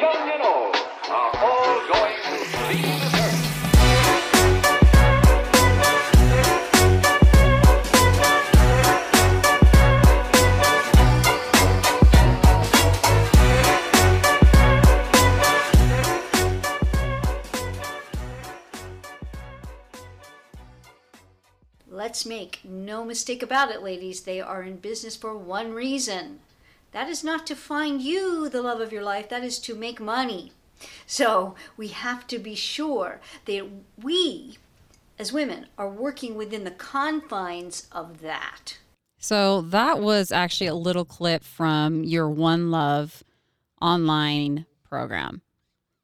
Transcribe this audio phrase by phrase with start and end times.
[0.00, 0.76] young and old,
[1.10, 2.30] are all going to
[2.68, 2.98] the.
[21.90, 24.20] Let's make no mistake about it, ladies.
[24.22, 26.40] They are in business for one reason.
[26.98, 30.00] That is not to find you the love of your life, that is to make
[30.00, 30.50] money.
[31.06, 33.68] So we have to be sure that
[34.02, 34.58] we,
[35.16, 38.78] as women, are working within the confines of that.
[39.16, 43.22] So that was actually a little clip from your One Love
[43.80, 45.42] online program.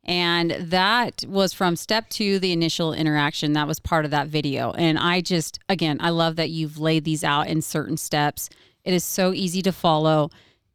[0.04, 3.54] And that was from step two, the initial interaction.
[3.54, 4.70] That was part of that video.
[4.70, 8.48] And I just, again, I love that you've laid these out in certain steps.
[8.84, 10.30] It is so easy to follow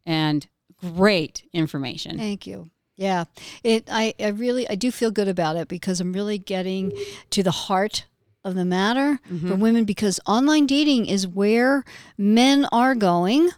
[0.06, 0.46] and
[0.80, 2.18] great information.
[2.18, 2.70] Thank you.
[2.96, 3.24] Yeah,
[3.64, 3.88] it.
[3.90, 6.92] I, I really I do feel good about it because I'm really getting
[7.30, 8.04] to the heart
[8.44, 9.48] of the matter mm-hmm.
[9.48, 11.84] for women because online dating is where
[12.18, 13.50] men are going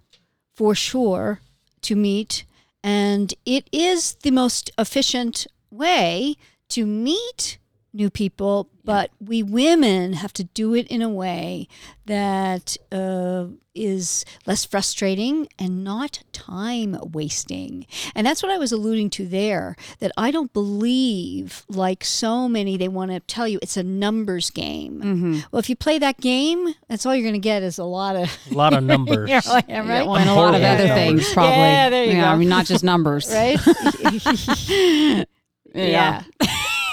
[0.55, 1.41] for sure
[1.83, 2.45] to meet
[2.85, 6.37] and it is the most efficient way
[6.69, 7.59] to meet
[7.93, 11.69] new people but we women have to do it in a way
[12.07, 19.09] that uh, is less frustrating and not time wasting and that's what i was alluding
[19.11, 23.77] to there that i don't believe like so many they want to tell you it's
[23.77, 27.63] a numbers game well if you play that game that's all you're going to get
[27.63, 29.29] is a lot of A lot of numbers.
[29.29, 29.65] Yeah, right?
[29.69, 31.25] Yeah, well, and a lot of other numbers.
[31.25, 31.57] things, probably.
[31.57, 32.29] Yeah, there you yeah, go.
[32.29, 33.29] I mean, not just numbers.
[33.33, 33.59] right
[35.75, 36.23] Yeah.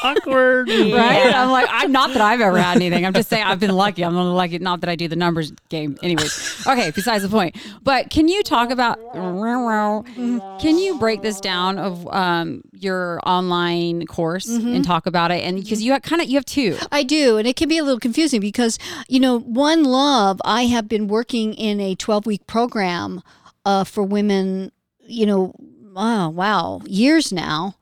[0.03, 0.69] Awkward.
[1.00, 1.33] Right?
[1.33, 3.05] I'm like, I'm not that I've ever had anything.
[3.05, 4.03] I'm just saying I've been lucky.
[4.03, 5.97] I'm only lucky, not that I do the numbers game.
[6.02, 7.56] Anyways, okay, besides the point.
[7.83, 14.47] But can you talk about, can you break this down of um, your online course
[14.47, 15.44] and talk about it?
[15.44, 16.78] And because you kind of, you have two.
[16.91, 20.41] I do, and it can be a little confusing because you know, One Love.
[20.44, 23.22] I have been working in a 12 week program
[23.66, 24.72] uh, for women.
[25.02, 25.56] You know,
[25.96, 27.75] oh, wow, years now,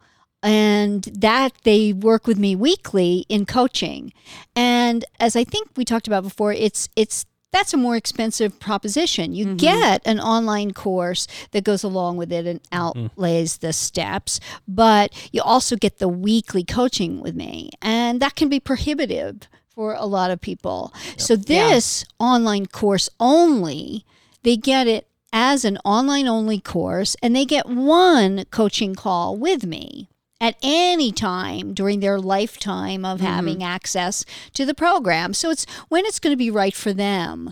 [0.47, 4.13] and that they work with me weekly in coaching.
[4.56, 9.34] And as I think we talked about before, it's it's that's a more expensive proposition.
[9.34, 9.58] You mm-hmm.
[9.58, 12.75] get an online course that goes along with it and mm-hmm.
[12.75, 17.72] outlays the steps, but you also get the weekly coaching with me.
[17.81, 20.94] And that can be prohibitive for a lot of people.
[21.18, 24.06] So this online course only,
[24.44, 29.66] they get it as an online only course and they get one coaching call with
[29.66, 30.09] me
[30.40, 33.28] at any time during their lifetime of mm-hmm.
[33.28, 35.34] having access to the program.
[35.34, 37.52] So it's when it's going to be right for them.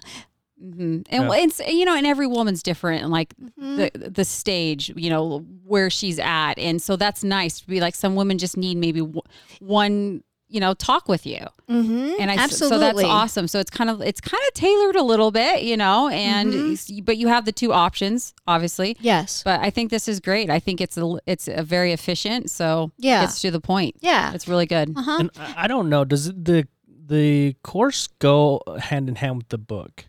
[0.63, 1.01] Mm-hmm.
[1.09, 3.75] And it's, you know, and every woman's different and like mm-hmm.
[3.77, 6.57] the, the stage, you know, where she's at.
[6.57, 9.21] And so that's nice to be like some women just need maybe w-
[9.59, 11.39] one, you know, talk with you.
[11.69, 12.21] Mm-hmm.
[12.21, 13.47] and I so that's awesome.
[13.47, 16.91] So it's kind of it's kind of tailored a little bit, you know, and s-
[17.03, 18.95] but you have the two options, obviously.
[18.99, 19.41] Yes.
[19.43, 20.49] But I think this is great.
[20.51, 23.23] I think it's a it's a very efficient, so Yeah.
[23.23, 23.95] it's to the point.
[24.01, 24.33] Yeah.
[24.33, 24.93] it's really good.
[24.95, 25.17] Uh-huh.
[25.19, 26.05] And I I don't know.
[26.05, 26.67] Does the
[27.07, 30.05] the course go hand in hand with the book?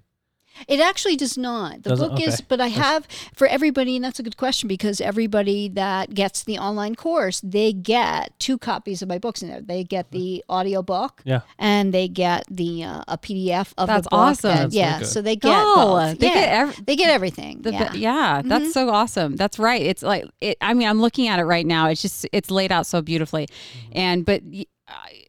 [0.69, 1.83] It actually does not.
[1.83, 2.09] The Does it?
[2.11, 2.45] book is, Okay.
[2.49, 6.59] but I have for everybody, and that's a good question because everybody that gets the
[6.59, 9.61] online course, they get two copies of my books in there.
[9.61, 11.41] They get the audio book, Yeah.
[11.59, 14.19] and they get the uh, a PDF of That's the book.
[14.19, 14.51] awesome.
[14.51, 15.07] that- That's so yeah, good.
[15.09, 16.19] so they get Oh, both.
[16.19, 16.35] they yeah.
[16.35, 17.63] get ev- they get everything.
[17.63, 17.93] The, yeah.
[17.95, 18.71] yeah, that's mm-hmm.
[18.73, 19.37] so awesome.
[19.37, 19.83] That's right.
[19.83, 20.57] It's like it.
[20.61, 21.89] I mean, I'm looking at it right now.
[21.89, 23.93] It's just it's laid out so beautifully, mm-hmm.
[23.99, 25.25] and but y- I-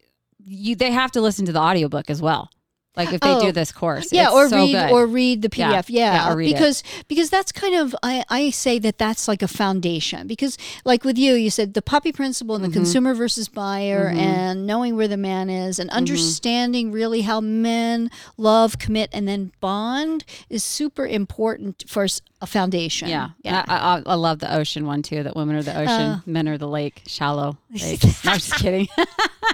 [0.50, 2.50] you they have to listen to the audiobook as well.
[2.98, 4.92] Like if they Oh, do this course, yeah It's or so read good.
[4.92, 6.54] or read the pdf yeah, yeah, or read it.
[6.54, 11.04] because because that's kind of I, I say that that's like a foundation because like
[11.04, 12.74] with you you said the puppy principle and the Mm-hmm.
[12.80, 15.98] consumer versus buyer and knowing where the man is and Mm-hmm.
[15.98, 22.08] understanding really how men love commit and then bond is super important for
[22.40, 25.24] a foundation Yeah, yeah I, I, I love the ocean one too.
[25.24, 26.20] That women are the ocean, Uh.
[26.26, 28.04] men are the lake, shallow lake.
[28.04, 28.88] no, I'm just kidding.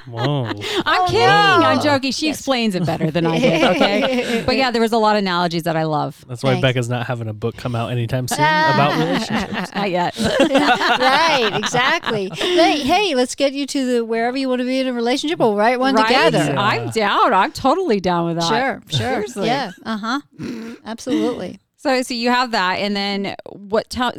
[0.08, 0.46] Whoa.
[0.86, 1.28] I'm kidding.
[1.30, 2.12] I'm joking.
[2.12, 3.64] She explains it better than I did.
[3.64, 6.26] Okay, but yeah, there was a lot of analogies that I love.
[6.28, 6.62] That's why Thanks.
[6.62, 9.74] Becca's not having a book come out anytime soon about relationships.
[9.76, 10.18] Not yet.
[10.20, 14.88] right exactly hey, hey let's get you to the wherever you want to be in
[14.88, 16.08] a relationship we'll write one Right?
[16.08, 17.34] together I'm down.
[17.34, 18.48] I'm totally down with that.
[18.48, 18.98] Sure, sure.
[18.98, 19.48] Seriously.
[19.48, 19.72] Yeah.
[19.86, 20.20] Uh huh.
[20.86, 21.60] Absolutely.
[21.84, 23.90] So, so you have that, and then what?
[23.90, 24.14] Tell,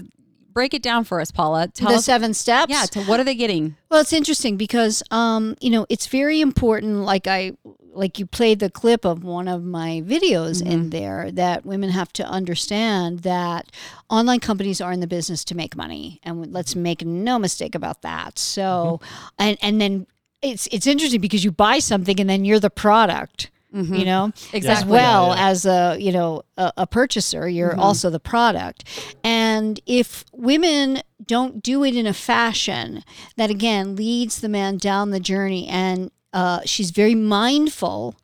[0.53, 1.69] break it down for us, Paula.
[1.69, 2.05] Tell the us.
[2.05, 2.71] seven steps.
[2.71, 2.85] Yeah.
[2.85, 3.75] To what are they getting?
[3.91, 6.99] Well, it's interesting because, um, you know, it's very important.
[6.99, 7.53] Like I
[7.95, 10.71] like you played the clip of one of my videos Mm-hmm.
[10.73, 13.71] in there that women have to understand that
[14.11, 18.03] online companies are in the business to make money and let's make no mistake about
[18.03, 19.01] that so
[19.39, 20.07] and and then
[20.43, 23.95] it's it's interesting because you buy something and then you're the product Mm-hmm.
[23.95, 24.33] you know?
[24.53, 25.49] As well Yeah, yeah.
[25.49, 27.81] as a you know a, a purchaser you're mm-hmm.
[27.81, 28.85] also the product.
[29.25, 33.03] And if women don't do it in a fashion
[33.37, 38.17] that again leads the man down the journey and uh, she's very mindful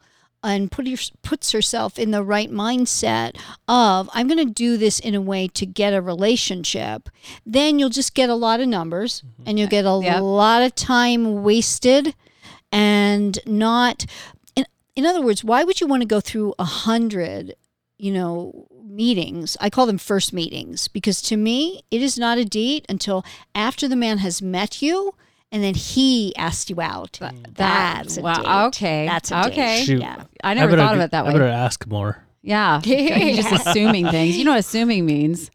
[0.43, 3.37] and put her, puts herself in the right mindset
[3.69, 7.09] of I'm going to do this in a way to get a relationship,
[7.45, 9.43] then you'll just get a lot of numbers mm-hmm.
[9.47, 10.23] and you'll get a Yep.
[10.23, 12.15] lot of time wasted
[12.73, 14.07] and not
[15.01, 17.55] in, in other words, why would you want to go through a hundred,
[17.99, 19.57] you know, meetings?
[19.61, 23.25] I call them first meetings because to me, it is not a date until
[23.55, 25.15] after the man has met you
[25.51, 27.19] and then he asked you out.
[27.55, 28.67] That's a wow, date.
[28.69, 29.79] okay, That's a okay.
[29.79, 29.85] date.
[29.87, 30.01] Shoot.
[30.01, 30.25] Yeah.
[30.45, 31.31] I never better thought of it that way.
[31.31, 31.51] I better way.
[31.51, 32.25] ask more.
[32.43, 34.37] Yeah, you're just assuming things.
[34.37, 35.51] You know what assuming means?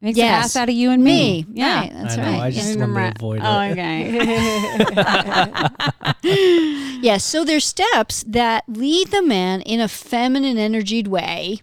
[0.00, 0.28] Makes Yes.
[0.28, 1.42] an ass out of you and me.
[1.44, 1.46] Me.
[1.54, 1.80] Yeah.
[1.80, 2.30] Right, that's I know.
[2.32, 2.40] right.
[2.42, 2.86] I just Yeah.
[2.86, 3.72] wanted to avoid Oh, it.
[3.72, 5.68] okay.
[7.02, 11.60] Yes, so there's steps that lead the man in a feminine energied way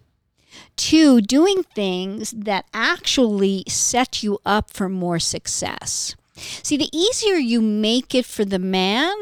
[0.77, 6.15] to doing things that actually set you up for more success.
[6.35, 9.13] See, the easier you make it for the man,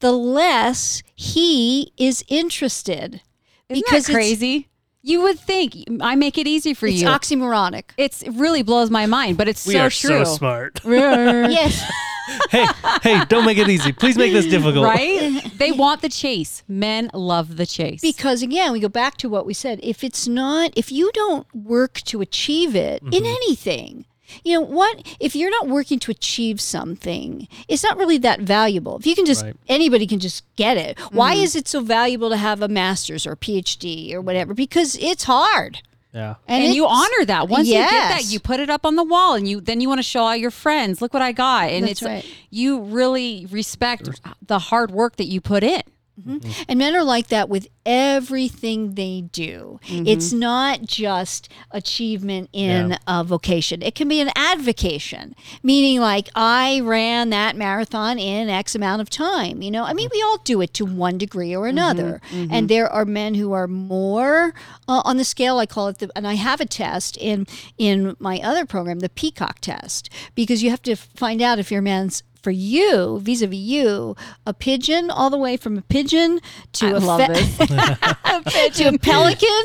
[0.00, 3.20] the less he is interested.
[3.68, 4.68] Isn't because that it's- crazy?
[5.02, 7.08] You would think I make it easy for It's you.
[7.08, 7.84] It's oxymoronic.
[7.96, 9.72] it's it really blows my mind, but it's so true.
[9.72, 10.24] We so are true.
[10.24, 10.80] so smart.
[10.84, 11.82] yes.
[12.50, 12.66] hey,
[13.02, 13.92] hey, don't make it easy.
[13.92, 14.84] Please make this difficult.
[14.84, 15.42] Right?
[15.58, 16.62] they want the chase.
[16.68, 18.00] Men love the chase.
[18.00, 19.80] Because again, we go back to what we said.
[19.82, 23.26] If it's not, if you don't work to achieve it in mm-hmm.
[23.26, 24.04] anything,
[24.44, 25.16] you know what?
[25.20, 28.96] If you're not working to achieve something, it's not really that valuable.
[28.96, 29.56] If you can just, Right.
[29.68, 30.98] anybody can just get it.
[31.10, 31.44] Why mm-hmm.
[31.44, 34.54] is it so valuable to have a master's or PhD or whatever?
[34.54, 35.80] Because it's hard.
[36.12, 36.34] Yeah.
[36.46, 37.48] and you honor that.
[37.48, 39.88] Once you get that, you put it up on the wall, and you then you
[39.88, 41.00] want to show all your friends.
[41.00, 42.26] Look what I got, and That's it's right.
[42.50, 44.10] you really respect
[44.46, 45.80] the hard work that you put in.
[46.20, 46.36] Mm-hmm.
[46.38, 46.62] Mm-hmm.
[46.68, 49.80] And men are like that with everything they do.
[49.86, 50.06] Mm-hmm.
[50.06, 52.98] It's not just achievement in Yeah.
[53.06, 53.82] a vocation.
[53.82, 59.08] It can be an advocation, meaning like I ran that marathon in X amount of
[59.10, 59.62] time.
[59.62, 62.20] You know, I mean, we all do it to one degree or another.
[62.32, 64.54] And there are men who are more
[64.88, 65.58] uh, on the scale.
[65.58, 67.46] I call it the, and I have a test in
[67.78, 71.82] in my other program, the Peacock test, because you have to find out if your
[71.82, 74.16] man's for you, vis-a-vis you,
[74.46, 76.40] a pigeon all the way from a pigeon
[76.72, 77.56] to I a love this.
[78.78, 79.62] to a pelican,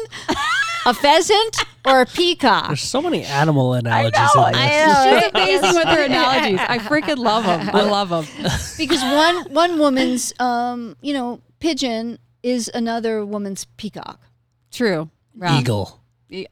[0.86, 2.68] a pheasant, or a peacock.
[2.68, 4.62] There's so many animal analogies I know, in this.
[4.62, 6.60] I She's amazing with her analogies.
[6.60, 7.70] I freaking love them.
[7.74, 8.26] I love them.
[8.78, 14.22] Because one one woman's um, you know, pigeon is another woman's peacock.
[14.72, 15.10] True.
[15.40, 15.60] Yeah.
[15.60, 16.02] Eagle.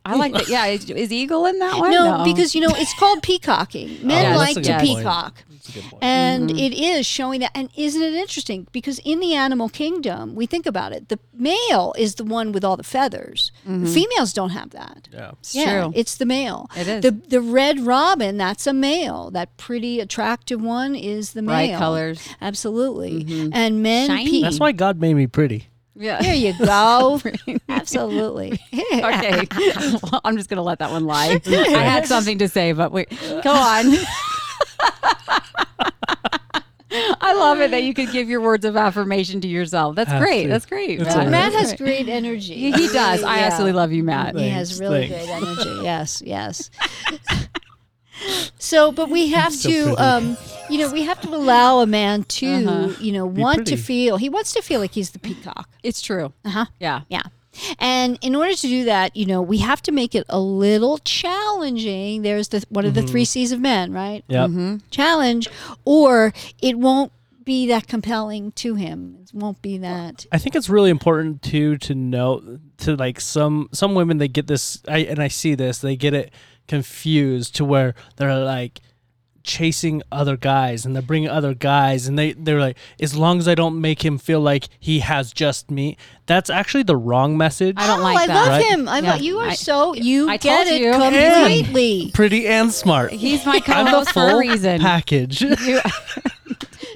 [0.06, 0.48] I like that.
[0.48, 1.92] Yeah, is, is eagle in that one?
[1.92, 4.08] No, because you know it's called peacocking.
[4.08, 5.36] Men Yes, like to peacock.
[5.48, 5.55] point.
[5.66, 5.74] Peacock.
[5.74, 6.04] That's a good point.
[6.04, 6.58] And Mm-hmm.
[6.60, 7.52] it is showing that.
[7.56, 8.68] And isn't it interesting?
[8.72, 12.64] Because in the animal kingdom, we think about it, the male is the one with
[12.64, 13.52] all the feathers.
[13.66, 15.08] The females don't have that.
[15.12, 15.32] yeah.
[15.40, 15.92] it's yeah, Mm-hmm.
[15.92, 16.00] true.
[16.00, 16.70] it's the male.
[16.78, 17.02] It is.
[17.04, 19.32] The the red robin, that's a male.
[19.32, 21.56] That pretty attractive one is the male.
[21.70, 22.28] Bright colors.
[22.42, 23.50] Absolutely.
[23.54, 24.30] And men Shiny.
[24.32, 25.68] pe- That's why God made me pretty.
[25.96, 26.22] yeah.
[26.22, 27.22] There you go.
[27.70, 28.60] Absolutely.
[28.94, 29.48] okay.
[30.04, 31.40] Well, I'm just going to let that one lie.
[31.46, 33.10] I had something to say, but wait,
[33.44, 33.94] go on.
[37.22, 39.96] I love it that you could give your words of affirmation to yourself.
[39.96, 40.44] That's Have great.
[40.44, 40.50] to.
[40.50, 40.92] That's great.
[41.02, 41.14] It's Matt.
[41.18, 41.30] all right.
[41.30, 42.54] Matt has great energy.
[42.56, 43.22] He, he does.
[43.24, 43.46] I Yeah.
[43.48, 44.36] absolutely love you, Matt.
[44.38, 45.26] He has really thanks.
[45.26, 45.80] great energy.
[45.84, 46.70] Yes, yes.
[48.58, 50.38] so, but we have So to, um,
[50.70, 52.94] you know, we have to allow a man to, Uh-huh.
[53.02, 54.16] you know, Be want to feel.
[54.18, 55.70] He wants to feel like he's the peacock.
[55.84, 56.32] It's true.
[56.46, 56.66] Uh huh.
[56.80, 57.02] Yeah.
[57.10, 57.24] Yeah.
[57.80, 60.98] And in order to do that, you know, we have to make it a little
[61.00, 62.22] challenging.
[62.22, 64.24] There's the one of the three C's of men, right?
[64.28, 64.50] Yep.
[64.50, 64.76] Mm-hmm.
[64.92, 65.48] Challenge,
[65.84, 67.12] or it won't
[67.46, 69.20] be that compelling to him.
[69.22, 70.26] It won't be that.
[70.32, 74.48] I think it's really important too to know to like some some women they get
[74.48, 76.34] this I and I see this they get it
[76.68, 78.82] confused to where they're like
[79.46, 83.48] chasing other guys and they're bringing other guys and they they're like as long as
[83.48, 87.76] I don't make him feel like he has just me that's actually the wrong message
[87.78, 88.34] I don't oh, like I that.
[88.36, 88.66] love Right?
[88.66, 88.90] him.
[88.90, 89.12] I Yeah.
[89.12, 90.92] love you are I- so you I get it you.
[90.92, 92.12] completely.
[92.14, 94.82] pretty and smart He's my I'm the co-host for a full reason.
[94.82, 95.56] package You-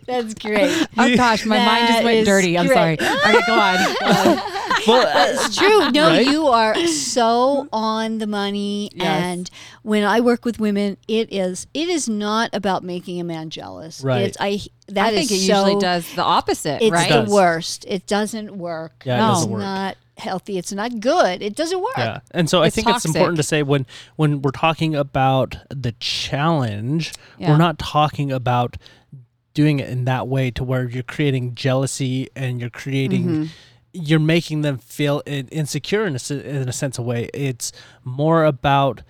[0.10, 0.88] That's great.
[0.98, 2.58] oh gosh, my mind just went dirty.
[2.58, 3.00] I'm great.
[3.00, 3.10] sorry.
[3.30, 3.75] Okay, go on.
[3.75, 4.38] Go on.
[4.88, 5.92] well, It's uh, true.
[5.92, 6.25] No, Right?
[6.25, 8.89] you are so on the money.
[8.94, 9.06] Yes.
[9.24, 9.50] And
[9.84, 14.01] when I work with women, it is it is not about making a man jealous.
[14.01, 14.24] Right.
[14.24, 17.25] It's I that I think is it so, usually does the opposite, It's right?
[17.25, 17.86] the worst.
[17.88, 19.04] It doesn't work.
[19.06, 19.28] Yeah, it No.
[19.28, 19.62] doesn't it's work.
[19.62, 20.58] not healthy.
[20.58, 21.42] It's not good.
[21.42, 21.98] It doesn't work.
[21.98, 23.86] Yeah, and so I It's think it's important to say when
[24.16, 27.51] when we're talking about the challenge, Yeah.
[27.51, 28.78] we're not talking about
[29.62, 33.46] doing it in that way to where you're creating jealousy and you're creating Mm-hmm.
[34.10, 35.22] you're making them feel
[35.62, 37.22] insecure in a, in a sense of way.
[37.34, 37.72] It's
[38.04, 39.01] more about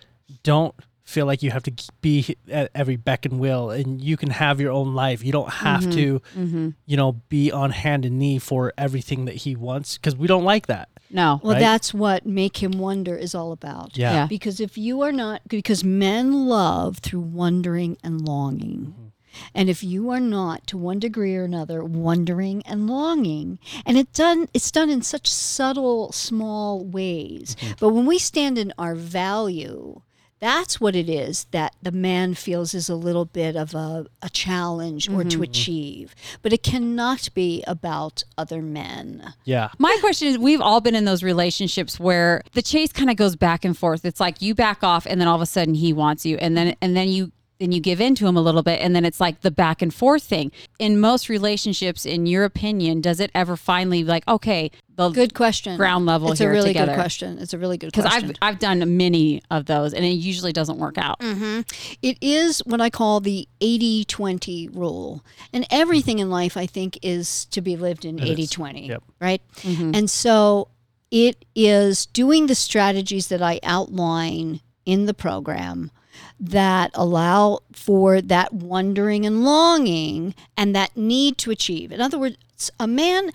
[0.44, 2.13] don't feel like you have to be
[2.50, 5.20] at every beck and will and you can have your own life.
[5.24, 6.51] You don't have Mm-hmm.
[6.70, 10.27] to, you know, be on hand and knee for everything that he wants because we
[10.27, 10.88] don't like that.
[11.10, 11.39] no.
[11.44, 11.60] Well, Right?
[11.60, 13.98] that's what Make Him Wonder is all about.
[13.98, 14.13] Yeah.
[14.13, 14.27] Yeah.
[14.27, 19.09] Because if you are not, because men love through wondering and longing.
[19.53, 24.13] And if you are not, to one degree or another, wondering and longing, and it
[24.13, 27.55] done, it's done in such subtle, small ways.
[27.55, 27.74] Mm-hmm.
[27.79, 30.01] But when we stand in our value,
[30.39, 34.29] that's what it is that the man feels is a little bit of a, a
[34.29, 35.43] challenge or to mm-hmm.
[35.43, 36.15] achieve.
[36.41, 39.34] But it cannot be about other men.
[39.43, 39.69] Yeah.
[39.77, 43.36] My question is we've all been in those relationships where the chase kind of goes
[43.36, 44.05] back and forth.
[44.05, 46.55] It's like you back off and then all of a sudden he wants you and
[46.55, 49.04] then and then you then you give in to him a little bit and then
[49.04, 50.51] it's like the back and forth thing.
[50.80, 55.78] In most relationships in your opinion does it ever finally like okay, the Good question.
[55.78, 56.34] Ground level here.
[56.34, 56.92] It's here a really together.
[56.92, 57.38] good question.
[57.38, 58.32] It's a really good because question.
[58.42, 61.20] I've I've done many of those and it usually doesn't work out.
[61.20, 61.62] Mm-hmm.
[62.01, 65.24] It is what I call the 80 20 rule.
[65.54, 68.88] And everything in life, I think, is to be lived in 80 20.
[68.88, 69.04] Yep.
[69.20, 69.42] Right?
[69.58, 69.96] Mm-hmm.
[69.96, 70.70] And so
[71.12, 75.92] it is doing the strategies that I outline in the program
[76.39, 81.91] that allow for that wondering and longing and that need to achieve.
[81.91, 83.31] In other words, a man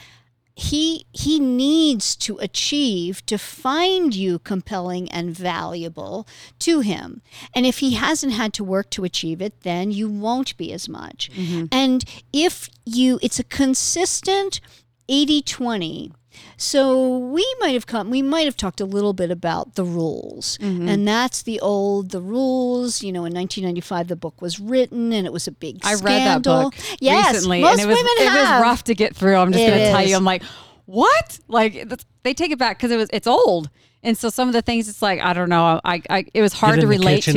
[0.56, 6.28] he he needs to achieve to find you compelling and valuable
[6.60, 7.22] to him.
[7.54, 10.88] And if he hasn't had to work to achieve it then you won't be as
[10.88, 11.30] much.
[11.32, 11.66] Mm-hmm.
[11.72, 14.60] And if you it's a consistent
[15.08, 16.12] 80-20
[16.56, 20.58] so we might have come we might have talked a little bit about the rules
[20.58, 20.88] mm-hmm.
[20.88, 25.26] and that's the old the rules you know in 1995 the book was written and
[25.26, 27.96] it was a big I scandal read that book yes recently most and it was
[27.96, 28.60] women it have.
[28.60, 29.36] was rough to get through.
[29.36, 30.42] I'm just going to tell you I'm like
[30.86, 31.40] what?
[31.48, 31.90] Like
[32.24, 33.70] they take it back cuz it was it's old.
[34.04, 36.52] And so some of the things it's like I don't know I, I it was
[36.52, 37.32] hard to relate to.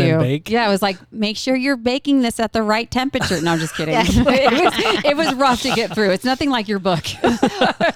[0.48, 3.40] Yeah, it was like make sure you're baking this at the right temperature.
[3.42, 3.96] No, I'm just kidding.
[3.98, 6.12] it, was, it was rough to get through.
[6.12, 7.06] It's nothing like your book.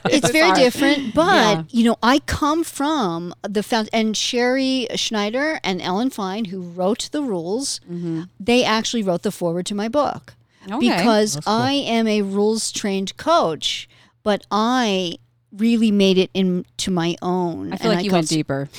[0.05, 0.57] it's very hard.
[0.57, 1.63] different but Yeah.
[1.69, 7.09] you know i come from the found and Sherrie schneider and ellen Fein who wrote
[7.11, 7.79] the rules
[8.39, 10.73] they actually wrote the forward to my book Mm-hmm.
[10.75, 10.95] Okay.
[10.97, 13.89] because i am a rules trained coach
[14.23, 15.17] but i
[15.51, 18.69] really made it into my own I feel And like you went deeper.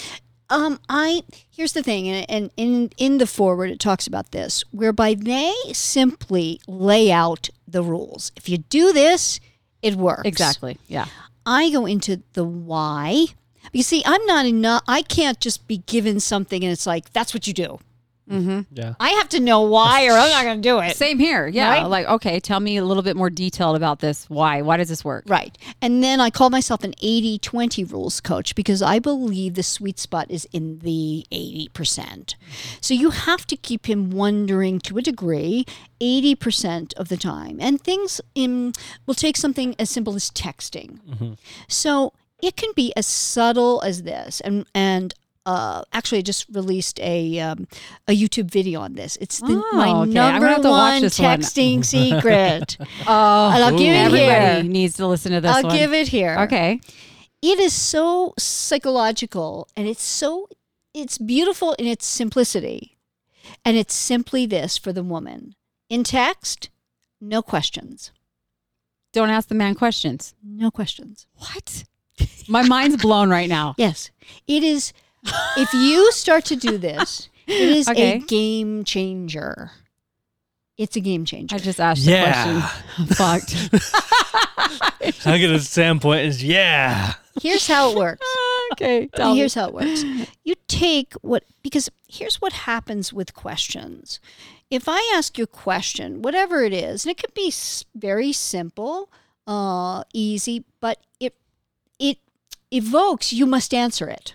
[0.51, 4.65] um, I here's the thing, and, and in in the forward it talks about this,
[4.71, 8.33] whereby they simply lay out the rules.
[8.37, 9.41] If you do this,
[9.83, 10.23] it works.
[10.25, 10.79] Exactly.
[10.89, 11.07] Yeah.
[11.45, 13.27] I go into the why.
[13.73, 14.83] You see, I'm not enough.
[14.87, 17.79] I can't just be given something and it's like that's what you do.
[18.31, 18.61] Mm-hmm.
[18.73, 18.95] Yeah.
[19.01, 20.97] I have to know why, or I'm not going to do it.
[20.97, 21.47] Same here.
[21.47, 21.69] Yeah.
[21.69, 21.87] Right?
[21.87, 24.29] Like okay, tell me a little bit more detailed about this.
[24.31, 24.63] Why?
[24.63, 25.25] Why does this work?
[25.27, 25.57] Right.
[25.81, 29.99] And then I call myself an 80 20 rules coach because I believe the sweet
[29.99, 32.35] spot is in the 80%.
[32.81, 35.67] So you have to keep him wondering to a degree
[36.01, 37.59] 80% of the time.
[37.61, 38.73] And things in,
[39.07, 41.01] we'll take something as simple as texting.
[41.09, 41.33] Mm-hmm.
[41.69, 42.13] So
[42.43, 44.41] it can be as subtle as this.
[44.41, 47.67] And, and, uh, actually, I just released a um,
[48.09, 49.17] a YouTube video on this.
[49.21, 50.11] It's the, Oh, my okay.
[50.13, 51.41] Number to watch one this one.
[51.41, 52.77] texting secret.
[53.07, 54.63] Oh, And I'll give it everybody here.
[54.63, 55.77] needs to listen to this I'll one.
[55.77, 56.37] give it here.
[56.43, 56.81] Okay.
[57.43, 60.49] it is so psychological and it's so
[60.95, 62.97] it's beautiful in its simplicity
[63.65, 65.55] and it's simply this for the woman
[65.89, 66.71] in text
[67.21, 68.13] no questions
[69.13, 70.35] Don't ask the man questions.
[70.45, 71.85] no questions What?
[72.49, 73.75] My mind's blown right now.
[73.77, 74.11] yes
[74.47, 74.93] it is
[75.25, 78.15] if you start to do this it is Okay.
[78.15, 79.71] a game changer
[80.79, 82.71] it's a game changer I just asked Yeah.
[82.99, 83.81] the question.
[83.81, 85.27] I'm fucked.
[85.27, 87.15] I get a standpoint is yeah.
[87.41, 88.27] here's how it works
[88.73, 89.07] okay.
[89.15, 89.39] Tell me.
[89.39, 90.03] here's how it works.
[90.45, 94.19] You take what because here's what happens with questions.
[94.71, 97.53] If I ask you a question, whatever it is, and it could be
[97.95, 99.11] very simple,
[99.47, 101.35] uh, easy, but it
[101.99, 102.17] it
[102.71, 104.35] evokes you must answer it.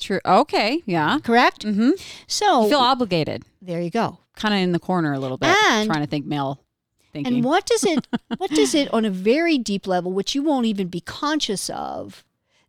[0.00, 0.20] True.
[0.26, 0.82] Okay.
[0.86, 1.18] Yeah.
[1.22, 1.64] Correct.
[1.64, 1.90] Mm-hmm.
[2.26, 3.44] So You feel obligated.
[3.62, 4.18] there you go.
[4.36, 5.48] Kind of in the corner a little bit.
[5.48, 6.60] And- trying to think male
[7.12, 7.34] thinking.
[7.36, 10.66] And what does it what does it on a very deep level, which you won't
[10.66, 12.24] even be conscious of,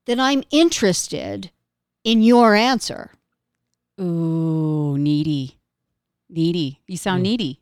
[0.05, 1.51] that I'm interested
[2.05, 3.11] in your answer.
[3.99, 5.57] Ooh, needy.
[6.29, 6.79] Needy.
[6.87, 7.59] You sound needy.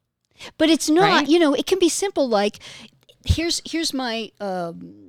[0.58, 1.28] But it's not, Right?
[1.30, 2.60] you know, it can be simple like
[3.26, 5.05] here's here's my um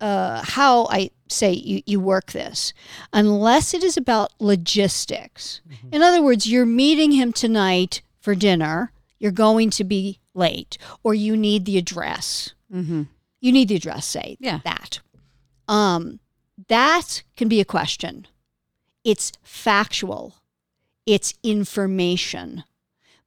[0.00, 2.72] uh, how I say you, you work this,
[3.12, 5.60] unless it is about logistics.
[5.90, 11.14] In other words, you're meeting him tonight for dinner, you're going to be late, or
[11.14, 12.54] you need the address.
[12.72, 13.02] Mm-hmm.
[13.40, 14.60] You need the address, say Yeah.
[14.64, 15.00] that.
[15.68, 16.20] Um,
[16.68, 18.26] that can be a question.
[19.04, 20.36] It's factual,
[21.06, 22.64] it's information,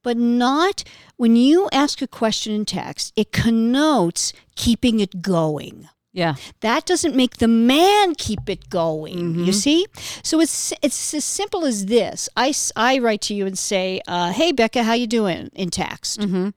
[0.05, 0.83] but not
[1.17, 5.89] when you ask a question in text, it connotes keeping it going.
[6.13, 6.35] Yeah.
[6.61, 9.17] That doesn't make the man keep it going.
[9.17, 9.43] Mm-hmm.
[9.45, 9.87] You see,
[10.21, 12.29] so it's it's as simple as this.
[12.37, 16.19] I, I write to you and say, uh, "Hey Becca, how you doing?" in text.
[16.19, 16.49] Mm-hmm.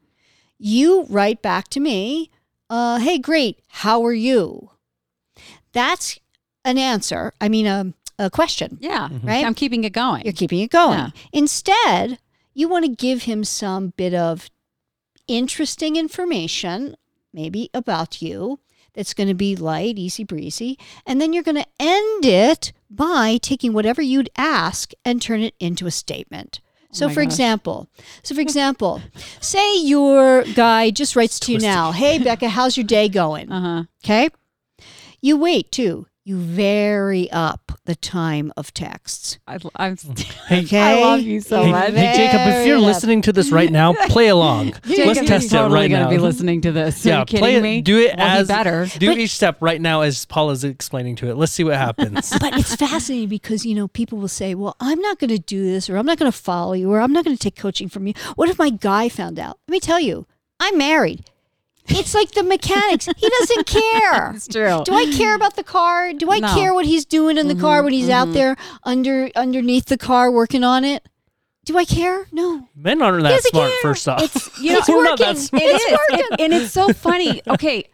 [0.59, 2.31] You write back to me,
[2.69, 3.61] uh, "Hey, great.
[3.69, 4.71] How are you?"
[5.73, 6.21] That's
[6.67, 7.33] an answer.
[7.41, 8.77] I mean, a, a question.
[8.81, 9.09] Yeah.
[9.23, 9.45] Right?
[9.45, 10.23] I'm keeping it going.
[10.25, 10.99] You're keeping it going.
[10.99, 11.11] Yeah.
[11.33, 12.19] Instead,
[12.59, 14.51] you want to give him some bit of
[15.29, 16.97] interesting information,
[17.33, 18.59] maybe about you,
[18.95, 20.77] that's going to be light, easy breezy.
[21.07, 25.55] And then you're going to end it by taking whatever you'd ask and turn it
[25.61, 26.61] into a statement.
[26.91, 27.33] So, Oh for gosh.
[27.33, 27.89] example,
[28.25, 29.03] so for example,
[29.41, 33.61] say your guy just writes to you now, "Hey Becca, how's your day going?" Uh
[33.61, 33.85] huh.
[34.03, 34.31] Okay.
[35.21, 36.07] You wait too.
[36.29, 39.39] You vary up the time of texts.
[39.47, 39.97] I, I'm.
[39.97, 40.21] Mm.
[40.47, 40.79] Hey, Okay.
[41.01, 41.95] I love you so hey, much.
[41.95, 44.73] hey, Jacob, if you're Very listening to this right now, play along.
[44.73, 46.11] Let's Jacob, test he's it totally right gonna now.
[46.11, 47.03] be listening to this.
[47.07, 47.63] Are yeah, you kidding play it.
[47.63, 47.81] me?
[47.81, 48.87] Do it well, he as better.
[48.99, 51.39] Do each step right now as Paul is explaining to it.
[51.39, 52.31] Let's see what happens.
[52.39, 55.65] but it's fascinating because you know people will say, "Well, I'm not going to do
[55.65, 57.89] this, or I'm not going to follow you, or I'm not going to take coaching
[57.89, 59.59] from you." What if my guy found out?
[59.67, 60.27] Let me tell you,
[60.61, 61.25] I'm married.
[61.91, 63.07] It's like the mechanics.
[63.17, 64.33] He doesn't care.
[64.35, 64.83] It's true.
[64.85, 66.13] Do I care about the car?
[66.13, 66.55] Do I No.
[66.55, 68.35] care what he's doing in the mm-hmm, car when he's out mm-hmm.
[68.35, 71.09] there under underneath the car working on it?
[71.65, 72.27] Do I care?
[72.33, 72.69] No.
[72.75, 73.71] Men aren't that smart.
[73.71, 73.79] care.
[73.83, 75.43] First off, It's you know It's We're not that working.
[75.43, 75.63] smart.
[75.63, 77.43] It is, It- and it's so funny.
[77.47, 77.85] Okay,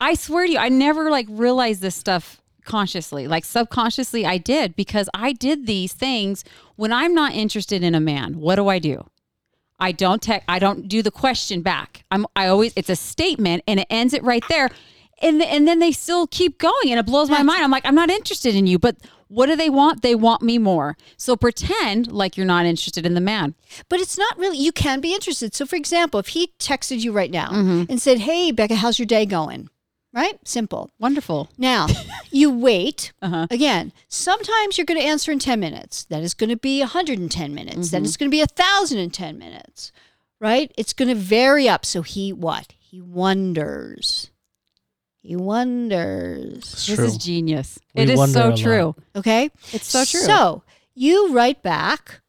[0.00, 3.28] I swear to you, I never like realized this stuff consciously.
[3.28, 6.44] Like subconsciously, I did because I did these things
[6.76, 8.34] when I'm not interested in a man.
[8.40, 9.04] What do I do?
[9.80, 10.44] I don't tech.
[10.48, 12.04] I don't do the question back.
[12.10, 12.26] I'm.
[12.36, 12.72] I always.
[12.76, 14.70] It's a statement, and it ends it right there.
[15.22, 17.62] And and then they still keep going, and it blows my mind.
[17.64, 18.96] I'm like, I'm not interested in you, but.
[19.32, 20.02] What do they want?
[20.02, 20.96] They want me more.
[21.16, 23.54] So pretend like you're not interested in the man.
[23.88, 25.54] But it's not really, you can be interested.
[25.54, 27.84] So, for example, if he texted you right now Mm-hmm.
[27.88, 29.68] and said, Hey, Becca, how's your day going?
[30.12, 30.38] Right?
[30.44, 30.90] Simple.
[30.98, 31.48] Wonderful.
[31.56, 31.86] Now,
[32.30, 33.12] you wait.
[33.22, 33.46] Uh-huh.
[33.50, 36.04] Again, sometimes you're going to answer in 10 minutes.
[36.06, 37.76] That is going to be 110 minutes.
[37.76, 37.90] Mm-hmm.
[37.92, 39.92] Then it's going to be 1,010 minutes.
[40.40, 40.72] Right?
[40.76, 41.84] It's going to vary up.
[41.84, 42.72] So he what?
[42.78, 44.30] He wonders.
[45.22, 46.56] He wonders.
[46.56, 47.04] It's This true.
[47.04, 47.78] is genius.
[47.94, 48.96] We it is so true.
[49.14, 49.50] Okay?
[49.72, 50.20] It's so true.
[50.20, 50.62] So
[50.94, 52.20] you write back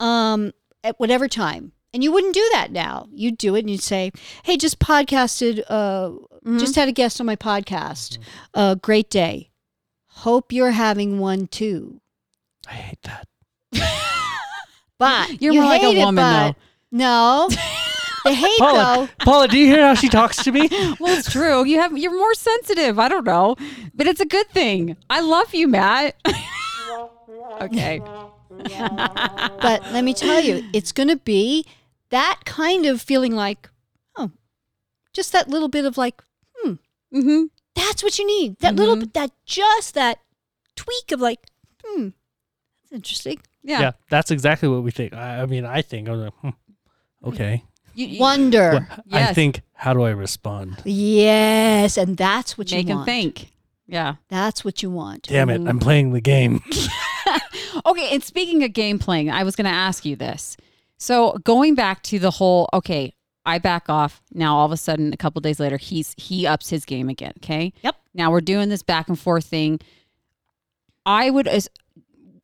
[0.00, 1.72] um, at whatever time.
[1.96, 3.08] And you wouldn't do that now.
[3.10, 4.12] You'd do it and you'd say,
[4.44, 6.58] hey, just podcasted, uh, Mm-hmm.
[6.58, 8.18] just had a guest on my podcast.
[8.54, 9.50] Uh, great day.
[10.08, 12.00] Hope you're having one too.
[12.68, 13.26] I hate that.
[14.98, 16.56] But You're you more like a hate it, woman, but-
[16.92, 17.48] No.
[18.24, 19.24] the hate, Paula, though.
[19.24, 20.68] Paula, do you hear how she talks to me?
[21.00, 21.64] well, it's true.
[21.64, 22.98] You have you're more sensitive.
[22.98, 23.56] I don't know,
[23.94, 24.96] but it's a good thing.
[25.10, 26.14] I love you, Matt.
[27.60, 28.00] okay.
[28.48, 31.66] But let me tell you, it's going to be
[32.10, 33.68] that kind of feeling like,
[34.16, 34.30] oh,
[35.12, 36.22] just that little bit of like,
[37.14, 37.44] Mm-hmm.
[37.74, 38.58] That's what you need.
[38.60, 40.18] That little bit, that just that
[40.74, 41.40] tweak of like,
[41.84, 42.08] hmm,
[42.82, 43.40] that's interesting.
[43.62, 43.80] Yeah.
[43.80, 43.90] Yeah.
[44.10, 45.12] That's exactly what we think.
[45.12, 46.08] I, I mean, I think.
[46.08, 46.48] I'm like, hmm,
[47.24, 47.64] okay.
[47.94, 48.86] You, you Wonder.
[49.06, 50.78] Well, I think, how do I respond?
[50.84, 53.52] Yes, and that's what you make him think.
[53.86, 54.16] Yeah.
[54.28, 55.24] That's what you want.
[55.24, 56.62] Damn it, I'm playing the game.
[57.84, 58.08] Okay.
[58.14, 60.56] And speaking of game playing, I was going to ask you this.
[60.98, 63.12] So going back to the whole, okay,
[63.44, 64.22] I back off.
[64.32, 67.32] Now all of a sudden, a couple days later, he's he ups his game again.
[67.38, 67.72] Okay.
[67.82, 67.96] Yep.
[68.14, 69.80] Now we're doing this back and forth thing.
[71.04, 71.68] I would as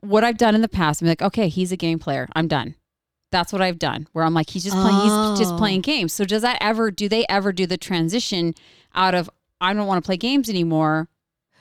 [0.00, 1.00] what I've done in the past.
[1.02, 2.28] I'm like, okay, he's a game player.
[2.34, 2.74] I'm done.
[3.30, 4.06] That's what I've done.
[4.12, 4.96] Where I'm like, he's just playing.
[5.00, 5.58] He's just Oh.
[5.58, 6.12] playing games.
[6.12, 6.90] So does that ever?
[6.90, 8.54] Do they ever do the transition
[8.94, 11.08] out of I don't want to play games anymore?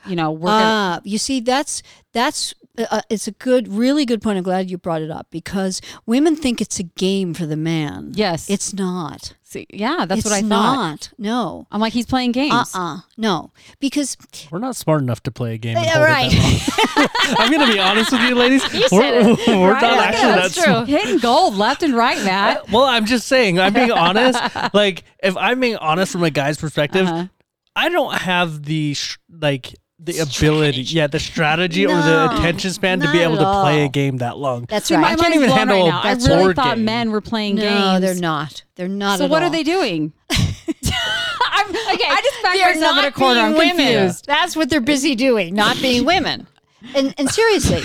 [0.08, 4.06] You know, we're gonna, Ah, you see, that's that's uh, uh, it's a good, really
[4.06, 4.38] good point.
[4.38, 8.12] I'm glad you brought it up because women think it's a game for the man.
[8.16, 8.50] yes.
[8.50, 9.34] it's not.
[9.44, 10.48] See, yeah, that's it's what I thought.
[10.78, 11.12] not.
[11.18, 11.68] No.
[11.72, 12.54] I'm like, he's playing games.
[12.74, 13.52] Uh uh No.
[13.82, 14.16] Because
[14.50, 15.76] We're not smart enough to play a game.
[15.76, 16.32] and Yeah, right.
[17.38, 18.64] I'm gonna be honest with you, ladies.
[18.74, 19.48] You we're said it.
[19.48, 20.74] we're Right, not yeah, actually that's that true.
[20.74, 20.88] smart.
[20.88, 22.70] Hitting gold left and right, Matt.
[22.70, 23.60] Well, I'm just saying.
[23.60, 24.40] I'm being honest.
[24.74, 27.28] like, if I'm being honest from a guy's perspective, Uh-huh.
[27.76, 33.00] I don't have the sh- like the ability, yeah, the strategy or the attention span
[33.02, 34.66] to be able at to play a game that long.
[34.68, 35.04] That's See, right.
[35.06, 36.02] I can't mind's even handle right a now.
[36.02, 36.86] I really thought game.
[36.86, 37.82] men were playing no, games.
[37.82, 38.64] No, they're not.
[38.76, 39.20] They're not.
[39.20, 39.50] So at what all.
[39.50, 40.12] are they doing?
[40.32, 43.40] I'm, okay, I just backed They're myself in a corner.
[43.42, 43.76] I'm women.
[43.78, 44.26] confused.
[44.26, 46.48] That's what they're busy doing, not being women.
[46.96, 47.84] And and seriously,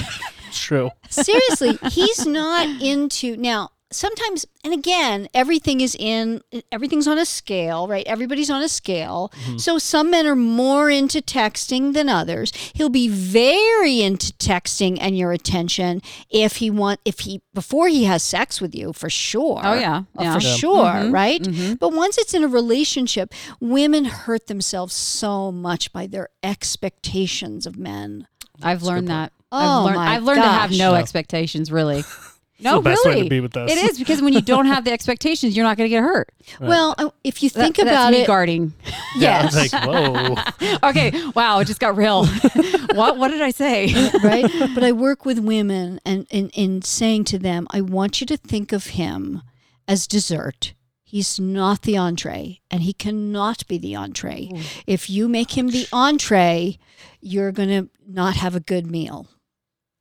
[0.48, 0.90] It's true.
[1.11, 3.72] seriously, he's not into now.
[3.97, 8.07] Sometimes, and again, everything is in everything's on a scale, right?
[8.07, 9.33] Everybody's on a scale.
[9.57, 12.53] So some men are more into texting than others.
[12.75, 18.05] He'll be very into texting and your attention if he want if he before he
[18.05, 19.63] has sex with you for sure.
[19.65, 20.03] Oh, yeah.
[20.19, 20.39] Uh, Yeah.
[20.39, 20.57] for Yeah.
[20.57, 21.13] sure, mm-hmm.
[21.13, 21.43] right?
[21.43, 21.75] Mm-hmm.
[21.75, 27.79] But once it's in a relationship, women hurt themselves so much by their expectations of
[27.79, 28.27] men.
[28.63, 29.33] I've learned that.
[29.53, 30.79] Oh, I've learned, my I've learned to have gosh.
[30.79, 32.05] no expectations, really.
[32.59, 33.25] No, the best way really.
[33.25, 33.71] to be with us.
[33.71, 36.31] It is because when you don't have the expectations, you're not going to get hurt.
[36.61, 38.73] Well, oh, if you That- think that's about me it, guarding.
[39.16, 40.37] Yeah, yes, it's like, whoa.
[40.88, 42.27] okay, wow, it just got real.
[42.95, 43.19] what?
[43.19, 43.92] What did I say?
[44.23, 44.51] right?
[44.75, 48.37] But I work with women and in, in saying to them, I want you to
[48.37, 49.42] think of him
[49.87, 50.73] as dessert.
[51.05, 54.51] He's not the entree, and he cannot be the entree.
[54.88, 56.79] If you make him the entree,
[57.21, 59.29] you're going to not have a good meal.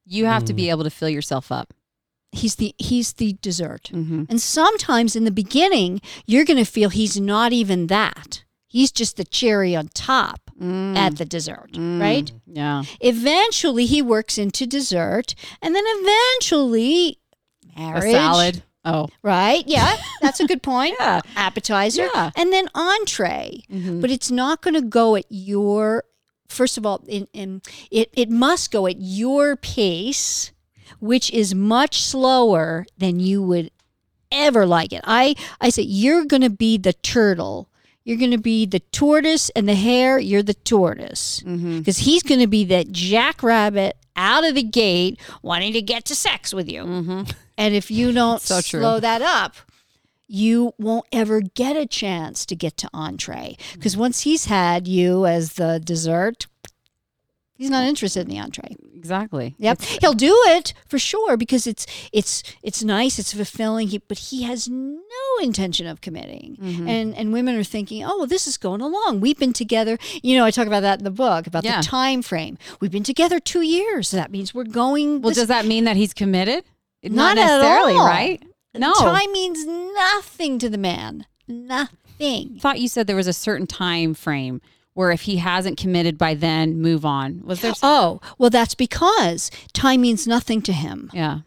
[0.03, 0.71] You have to be mm.
[0.71, 1.74] able to fill yourself up.
[2.35, 3.89] He's the he's the dessert.
[3.93, 4.23] Mm-hmm.
[4.29, 8.43] And sometimes in the beginning, you're going to feel he's not even that.
[8.67, 10.95] He's just the cherry on top Mm.
[10.95, 12.31] at the dessert, right?
[12.47, 12.83] Yeah.
[13.01, 17.19] Eventually, he works into dessert, and then eventually,
[17.75, 18.11] A marriage.
[18.11, 18.63] salad.
[18.85, 19.07] Oh.
[19.21, 19.63] Right?
[19.67, 20.95] Yeah, that's a good point.
[20.99, 21.19] Yeah.
[21.35, 22.31] Appetizer, Yeah.
[22.37, 23.63] and then entree.
[23.71, 23.99] Mhm.
[23.99, 26.03] But it's not going to go at your.
[26.47, 30.51] First of all, in, in, it it must go at your pace,
[30.99, 33.71] which is much slower than you would
[34.31, 35.01] ever like it.
[35.05, 37.69] I I say you're going to be the turtle.
[38.03, 40.19] You're going to be the tortoise and the hare.
[40.19, 41.79] You're the tortoise Mm-hmm.
[41.79, 46.15] because he's going to be that jackrabbit out of the gate wanting to get to
[46.15, 46.83] sex with you.
[46.83, 47.21] Mm-hmm.
[47.57, 49.55] And if you don't So slow that up,
[50.27, 53.57] you won't ever get a chance to get to entree.
[53.73, 56.47] Because once he's had you as the dessert,
[57.57, 58.75] he's not interested in the entree.
[58.95, 59.53] Exactly.
[59.59, 63.89] Yep, he'll do it for sure because it's it's it's nice, it's fulfilling.
[63.89, 64.99] He, but he has no
[65.41, 66.57] intention of committing.
[66.59, 66.87] Mm-hmm.
[66.87, 69.19] And and women are thinking, oh, well, this is going along.
[69.21, 69.97] We've been together.
[70.23, 71.81] You know, I talk about that in the book about Yeah.
[71.81, 72.57] the time frame.
[72.79, 74.09] We've been together two years.
[74.09, 75.21] So That means we're going.
[75.21, 76.63] Well, this- does that mean that he's committed?
[77.03, 78.41] Not at necessarily, right?
[78.73, 78.91] No.
[78.93, 81.25] Time means nothing to the man.
[81.47, 82.57] Nothing.
[82.59, 84.61] thought you said there was a certain time frame
[84.95, 87.41] where if he hasn't committed by then, move on.
[87.45, 87.73] Was there?
[87.83, 91.11] Oh, well, that's because time means nothing to him.
[91.13, 91.41] yeah.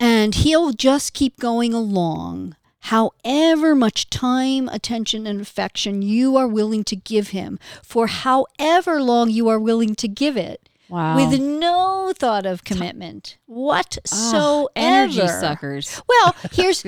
[0.00, 6.82] And he'll just keep going along, however much time, attention, and affection you are willing
[6.84, 11.16] to give him, for however long you are willing to give it, Wow.
[11.16, 14.68] with no thought of commitment whatsoever.
[14.76, 16.00] energy suckers.
[16.08, 16.84] Well, here's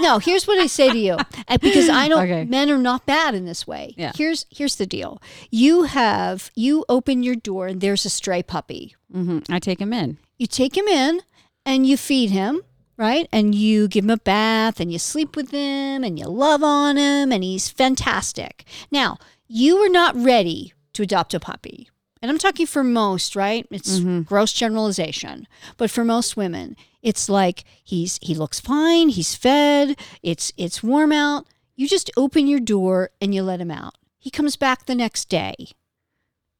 [0.00, 0.18] no.
[0.18, 2.44] Here's what I say to you, Uh, because I know Okay.
[2.44, 3.94] men are not bad in this way.
[3.96, 4.12] Yeah.
[4.16, 5.20] Here's here's the deal.
[5.50, 8.96] You have you open your door and there's a stray puppy.
[9.14, 9.52] Mm-hmm.
[9.52, 10.18] I take him in.
[10.36, 11.20] You take him in
[11.64, 12.62] and you feed him,
[12.96, 13.28] right?
[13.32, 16.96] And you give him a bath and you sleep with him and you love on
[16.96, 18.64] him and he's fantastic.
[18.90, 21.88] Now you are not ready to adopt a puppy.
[22.20, 23.66] And I'm talking for most, right?
[23.70, 24.22] It's mm-hmm.
[24.22, 25.46] gross generalization.
[25.76, 31.12] But for most women, it's like he's he looks fine, he's fed, it's it's warm
[31.12, 31.46] out.
[31.76, 33.94] You just open your door and you let him out.
[34.18, 35.54] He comes back the next day.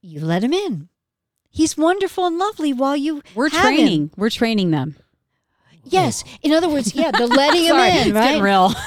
[0.01, 0.89] You let him in.
[1.51, 3.75] He's wonderful and lovely while you We're have him.
[3.75, 4.11] training.
[4.17, 4.95] We're training them.
[5.85, 6.23] Yes.
[6.27, 6.31] Oh.
[6.43, 8.15] In other words, yeah, the letting him in, right?
[8.15, 8.75] getting real.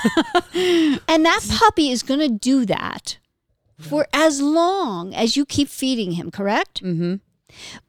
[1.07, 3.17] And that puppy is going to do that
[3.81, 6.83] for as long as you keep feeding him, correct?
[6.83, 7.15] mm-hmm.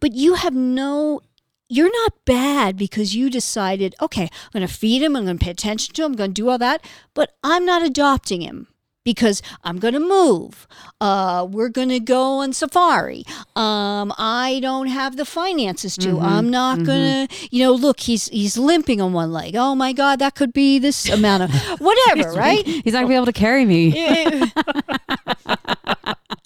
[0.00, 1.20] But you have no,
[1.68, 5.44] you're not bad because you decided, okay, I'm going to feed him, I'm going to
[5.44, 8.68] pay attention to him, I'm going to do all that, but I'm not adopting him.
[9.04, 10.68] Because I'm going to move.
[11.00, 13.24] Uh, we're going to go on safari.
[13.56, 16.20] Um, I don't have the finances to.
[16.20, 19.56] I'm not going to, you know, look, he's he's limping on one leg.
[19.56, 21.50] Oh my God, that could be this amount of
[21.80, 22.64] whatever, right?
[22.64, 23.90] He's not gonna be able to carry me.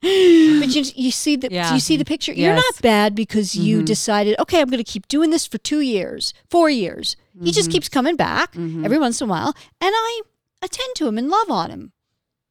[0.61, 1.75] but you, you see the Yeah.
[1.75, 2.33] you see the picture.
[2.33, 3.85] You're not bad because you mm-hmm.
[3.85, 7.17] decided, okay, I'm going to keep doing this for two years, four years.
[7.43, 7.75] He just mm-hmm.
[7.75, 8.85] keeps coming back mm-hmm.
[8.85, 10.23] every once in a while, and I
[10.63, 11.93] attend to him and love on him.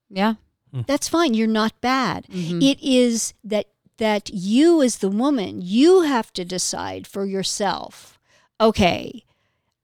[0.10, 0.36] Yeah.
[0.72, 0.82] Hmm.
[0.86, 1.34] That's fine.
[1.34, 2.26] You're not bad.
[2.30, 8.20] It is that that you as the woman, you have to decide for yourself.
[8.60, 9.24] Okay,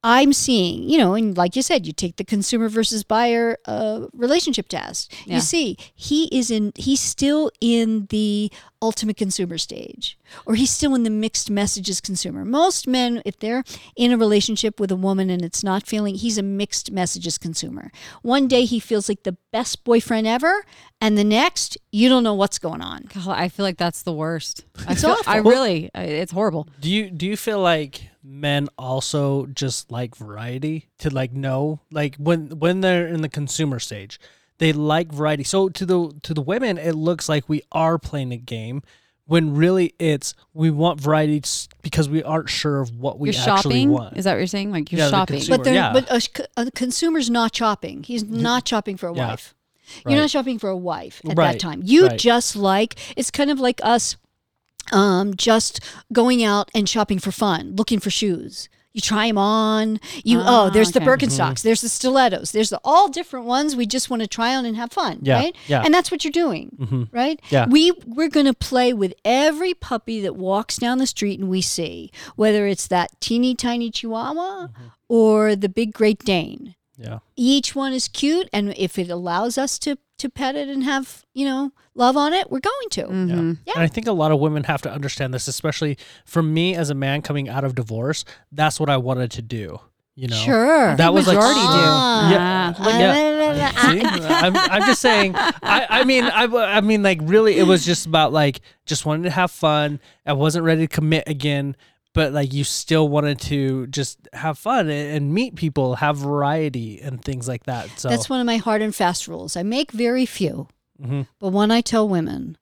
[0.03, 4.07] I'm seeing, you know, and like you said, you take the consumer versus buyer uh,
[4.13, 5.13] relationship test.
[5.25, 5.35] Yeah.
[5.35, 10.95] You see, he is in, he's still in the ultimate consumer stage, or he's still
[10.95, 12.43] in the mixed messages consumer.
[12.43, 13.63] Most men, if they're
[13.95, 17.91] in a relationship with a woman and it's not feeling, he's a mixed messages consumer.
[18.23, 20.65] One day he feels like the best boyfriend ever,
[20.99, 23.07] and the next, you don't know what's going on.
[23.13, 24.65] God, I feel like that's the worst.
[24.87, 25.31] I, feel, awful.
[25.31, 26.67] I really, it's horrible.
[26.79, 32.15] Do you do you feel like men also just like variety to like know like
[32.17, 34.19] when when they're in the consumer stage
[34.59, 35.43] they like variety.
[35.43, 38.83] So to the to the women it looks like we are playing a game
[39.25, 41.41] when really it's we want variety
[41.81, 43.89] because we aren't sure of what we You're actually shopping.
[43.91, 44.17] want.
[44.17, 44.71] Is that what you're saying?
[44.71, 45.37] Like you're Yeah, shopping.
[45.37, 45.93] consumer- But they're, yeah.
[45.93, 48.03] but a, c- a consumer's not shopping.
[48.03, 49.29] He's not shopping for a Yeah.
[49.29, 49.55] wife.
[50.05, 50.11] Right.
[50.13, 51.81] You're not shopping for a wife at Right, that time.
[51.83, 52.19] You right.
[52.19, 54.15] just like it's kind of like us
[54.91, 55.79] um just
[56.13, 58.69] going out and shopping for fun, looking for shoes.
[58.93, 60.01] You try them on.
[60.25, 61.07] You Ah, oh, there's the okay.
[61.07, 63.73] Birkenstocks, there's the stilettos, there's the all different ones.
[63.73, 65.55] We just want to try on and have fun, Yeah, right?
[65.67, 65.81] yeah.
[65.85, 67.39] And that's what you're doing, right?
[67.49, 67.67] Yeah.
[67.69, 72.11] We we're gonna play with every puppy that walks down the street and we see,
[72.35, 74.67] whether it's that teeny tiny Chihuahua
[75.07, 77.19] or the big Great Dane yeah.
[77.35, 81.25] each one is cute and if it allows us to to pet it and have
[81.33, 83.29] you know love on it we're going to Mm-hmm.
[83.49, 83.55] Yeah.
[83.65, 83.73] Yeah.
[83.75, 86.89] And I think a lot of women have to understand this, especially for me as
[86.89, 88.23] a man coming out of divorce.
[88.51, 89.79] That's what I wanted to do.
[90.13, 91.67] You know, sure that was like majority do.
[91.67, 92.31] Ah.
[92.31, 92.99] Yeah, Ah.
[92.99, 93.71] yeah.
[93.91, 95.33] See, I'm, I'm just saying.
[95.35, 96.43] I, I mean, I,
[96.77, 99.99] I mean, like, really, it was just about like just wanted to have fun.
[100.25, 101.75] I wasn't ready to commit again,
[102.13, 106.99] but like, you still wanted to just have fun and, and meet people, have variety
[106.99, 107.89] and things like that.
[107.99, 110.67] So that's one of my hard and fast rules i make very few
[111.01, 111.27] Mhm.
[111.39, 112.57] but one i tell women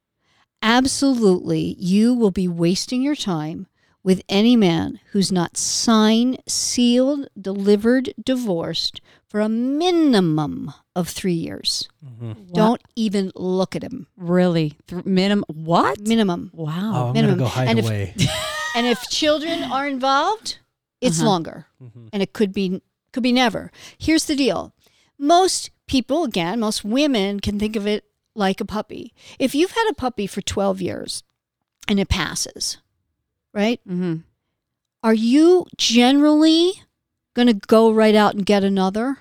[0.62, 3.68] absolutely you will be wasting your time
[4.04, 11.90] with any man who's not signed sealed delivered divorced for a minimum of three years
[12.06, 12.54] Mhm.
[12.54, 15.44] don't even look at him really Th- minimum.
[15.48, 16.00] What?
[16.02, 17.08] minimum Oh, Wow.
[17.08, 17.38] I'm minimum.
[17.40, 18.14] gonna go hide And if- away.
[18.74, 20.60] and if children are involved,
[21.02, 21.30] it's Uh-huh.
[21.30, 22.10] longer, Mhm.
[22.14, 23.72] and it could be could be never.
[23.98, 24.74] Here's the deal:
[25.18, 28.04] most people, again, most women can think of it
[28.36, 29.14] like a puppy.
[29.40, 31.24] If you've had a puppy for twelve years,
[31.88, 32.78] and it passes,
[33.54, 33.82] right?
[33.88, 34.18] Mm-hmm.
[35.04, 36.74] Are you generally
[37.34, 39.18] going to go right out and get another,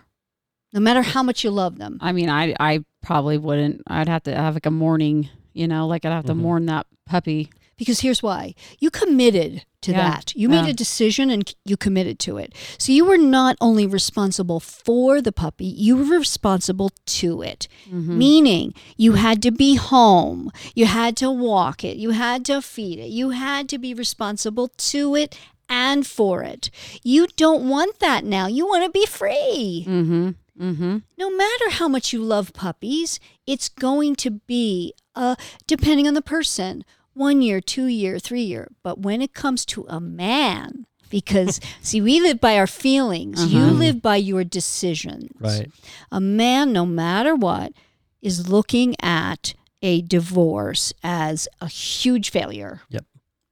[0.72, 1.98] no matter how much you love them?
[2.00, 3.82] I mean, I I probably wouldn't.
[3.86, 5.30] I'd have to have like a mourning.
[5.54, 6.38] You know, like I'd have to Mhm.
[6.38, 7.50] mourn that puppy.
[7.78, 10.10] Because here's why you committed to Yeah.
[10.10, 10.32] that.
[10.34, 12.52] You made a decision and you committed to it.
[12.78, 17.68] So you were not only responsible for the puppy, you were responsible to it.
[17.86, 18.18] Mm-hmm.
[18.18, 22.98] Meaning you had to be home, you had to walk it, you had to feed
[22.98, 25.38] it, you had to be responsible to it
[25.68, 26.70] and for it.
[27.04, 28.46] You don't want that now.
[28.48, 29.84] You want to be free.
[29.86, 30.30] Mm-hmm.
[30.60, 30.96] Mm-hmm.
[31.16, 35.36] No matter how much you love puppies, it's going to be, uh,
[35.68, 36.84] depending on the person,
[37.18, 38.68] one year, two year, three year.
[38.82, 43.60] But when it comes to a man, because see, we live by our feelings, you
[43.60, 43.72] Uh-huh.
[43.72, 45.30] live by your decisions.
[45.40, 45.70] Right.
[46.10, 47.72] A man, no matter what,
[48.22, 52.80] is looking at a divorce as a huge failure.
[52.90, 53.04] Yep.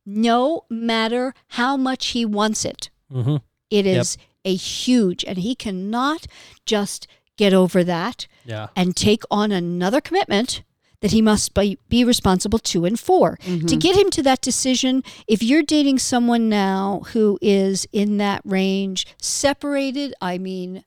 [0.05, 2.91] No matter how much he wants it.
[3.13, 3.37] Mm-hmm.
[3.71, 4.07] It Yep.
[4.45, 6.27] a huge, and he cannot
[6.65, 8.69] just get over that Yeah.
[8.77, 10.63] and take on another commitment
[11.01, 13.37] that he must be, be responsible to and for.
[13.43, 13.67] Mm-hmm.
[13.67, 18.43] To get him to that decision, if you're dating someone now who is in that
[18.45, 20.85] range, separated, I mean,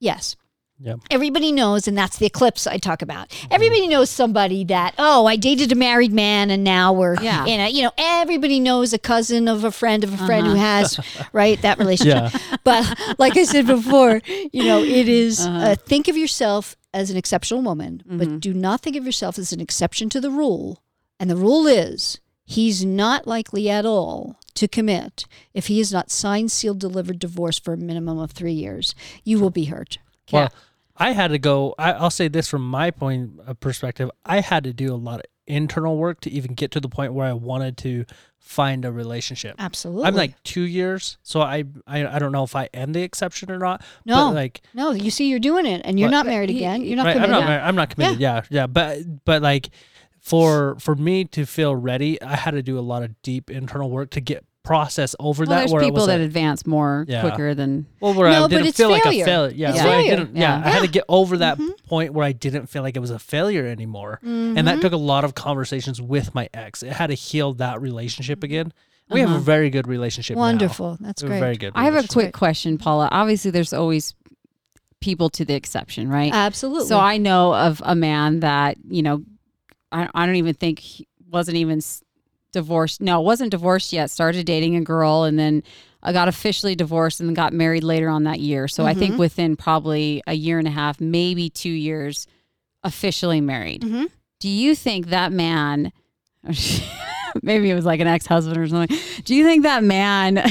[0.00, 0.36] yes.
[0.80, 1.00] Yep.
[1.08, 3.32] Everybody knows, and that's the eclipse I talk about.
[3.48, 7.46] Everybody knows somebody that, oh, I dated a married man and now we're Yeah.
[7.46, 10.54] in a, you know, everybody knows a cousin of a friend of a friend who
[10.54, 10.60] Uh-huh.
[10.62, 10.98] has,
[11.32, 12.32] right, that relationship.
[12.32, 12.56] Yeah.
[12.64, 14.20] But like I said before,
[14.52, 15.58] you know, it is, Uh-huh.
[15.58, 18.18] uh, think of yourself as an exceptional woman, Mhm.
[18.18, 20.82] but do not think of yourself as an exception to the rule.
[21.20, 26.10] And the rule is he's not likely at all to commit if he is not
[26.10, 28.94] signed, sealed, delivered, divorced for a minimum of three years.
[29.24, 29.98] You will be hurt.
[30.32, 30.50] Well,
[30.96, 31.74] I had to go.
[31.78, 34.10] I, I'll say this from my point of perspective.
[34.24, 37.12] I had to do a lot of internal work to even get to the point
[37.12, 38.04] where I wanted to
[38.38, 39.56] find a relationship.
[39.58, 40.04] Absolutely.
[40.04, 43.50] I'm like two years, so I, I I don't know if I am the exception
[43.50, 43.82] or not.
[44.04, 44.28] No.
[44.28, 46.12] but like no, you see, you're doing it, and you're What?
[46.12, 46.82] not married He- again.
[46.82, 47.40] You're not right, I'm committed.
[47.40, 48.20] not married, I'm not committed.
[48.20, 48.42] Yeah.
[48.50, 49.70] yeah, But but like
[50.20, 53.90] for for me to feel ready, I had to do a lot of deep internal
[53.90, 55.58] work to get process over Well, that.
[55.60, 57.20] there's where it people was that like- advance more Yeah.
[57.20, 57.86] quicker than.
[58.00, 59.52] Well, where No, I didn't it's feel like a failure.
[59.54, 60.16] Yeah, It's so I failure.
[60.16, 60.36] didn't.
[60.36, 60.66] Yeah, Yeah.
[60.66, 61.70] I had to get over that Mhm.
[61.86, 64.96] point where I didn't feel like it was a failure anymore, and that took a
[64.96, 66.82] lot of conversations with my ex.
[66.82, 68.72] It had to heal that relationship again,
[69.10, 69.42] We have a Uh-huh.
[69.42, 70.34] very good relationship.
[70.36, 70.40] now.
[70.40, 70.96] Wonderful.
[70.98, 71.40] That's We have great.
[71.40, 71.72] Very good.
[71.74, 73.06] I have a quick question, Paula.
[73.12, 74.14] Obviously, there's always
[75.00, 76.32] people to the exception, right?
[76.32, 76.88] Absolutely.
[76.88, 79.22] So I know of a man that you know,
[79.92, 82.02] I, I don't even think he wasn't even s-
[82.54, 83.00] divorced.
[83.02, 84.10] No, wasn't divorced yet.
[84.10, 85.62] Started dating a girl and then
[86.02, 88.66] I got officially divorced and then got married later on that year.
[88.68, 92.26] So I think within probably a year and a half, maybe two years,
[92.82, 93.82] officially married.
[93.82, 94.06] Mhm.
[94.40, 95.92] Do you think that man?
[97.42, 98.96] Maybe it was like an ex-husband or something.
[99.24, 100.36] Do you think that man?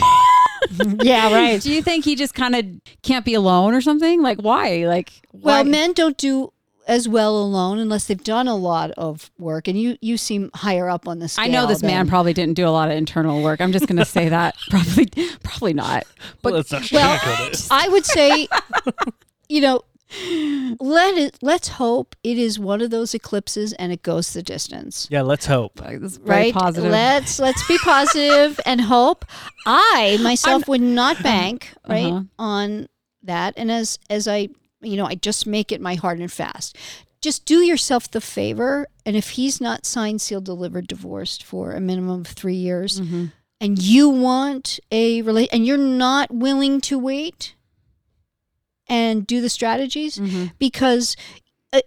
[1.01, 1.61] yeah, right.
[1.61, 2.65] Do you think he just kind of
[3.03, 4.21] can't be alone or something?
[4.21, 4.85] Like why?
[4.87, 6.51] Like Well, men don't do
[6.87, 10.89] as well alone unless they've done a lot of work, and you you seem higher
[10.89, 11.45] up on the scale.
[11.45, 13.61] I know this man probably didn't do a lot of internal work.
[13.61, 14.55] I'm just going to say that.
[14.69, 15.05] Probably,
[15.43, 16.03] probably not.
[16.41, 17.19] But let's not well.
[17.71, 18.47] I would say,
[19.49, 19.81] you know,
[20.79, 21.37] let it.
[21.41, 25.07] Let's hope it is one of those eclipses and it goes the distance.
[25.09, 25.79] Yeah, let's hope.
[25.81, 26.53] Like, this is very Right?
[26.53, 26.91] positive.
[26.91, 29.25] Let's let's be positive and hope.
[29.65, 32.23] I myself would not bank right Uh-huh.
[32.37, 32.87] on
[33.23, 34.49] that, and as as I
[34.83, 36.77] you know, I just make it my hard and fast.
[37.21, 41.79] Just do yourself the favor, and if he's not signed, sealed, delivered, divorced for a
[41.79, 43.31] minimum of three years, Mhm.
[43.61, 47.55] and you want a relate, and you're not willing to wait
[48.87, 50.51] and do the strategies, Mhm.
[50.59, 51.15] because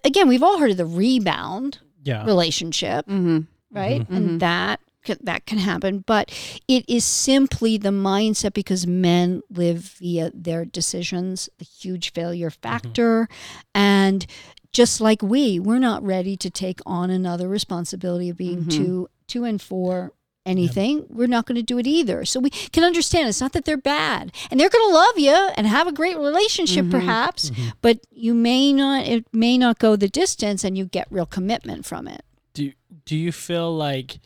[0.05, 2.25] again, we've all heard of the rebound Yeah.
[2.25, 3.47] relationship Mhm.
[3.71, 4.09] right?
[4.11, 4.17] Mhm.
[4.17, 6.31] And that can, that can happen, but
[6.69, 13.29] it is simply the mindset because men live via their decisions, the huge failure factor,
[13.75, 14.27] and
[14.73, 18.71] just like we, we're not ready to take on another responsibility of being Mhm.
[18.71, 20.13] two two and four
[20.45, 21.05] anything.
[21.09, 22.25] We're not going to do it either.
[22.25, 25.35] So we can understand it's not that they're bad and they're going to love you
[25.57, 26.91] and have a great relationship Mhm.
[26.93, 27.51] perhaps
[27.83, 31.85] but you may not it may not go the distance and you get real commitment
[31.85, 32.23] from it.
[32.55, 32.71] Do
[33.05, 34.21] Do you feel like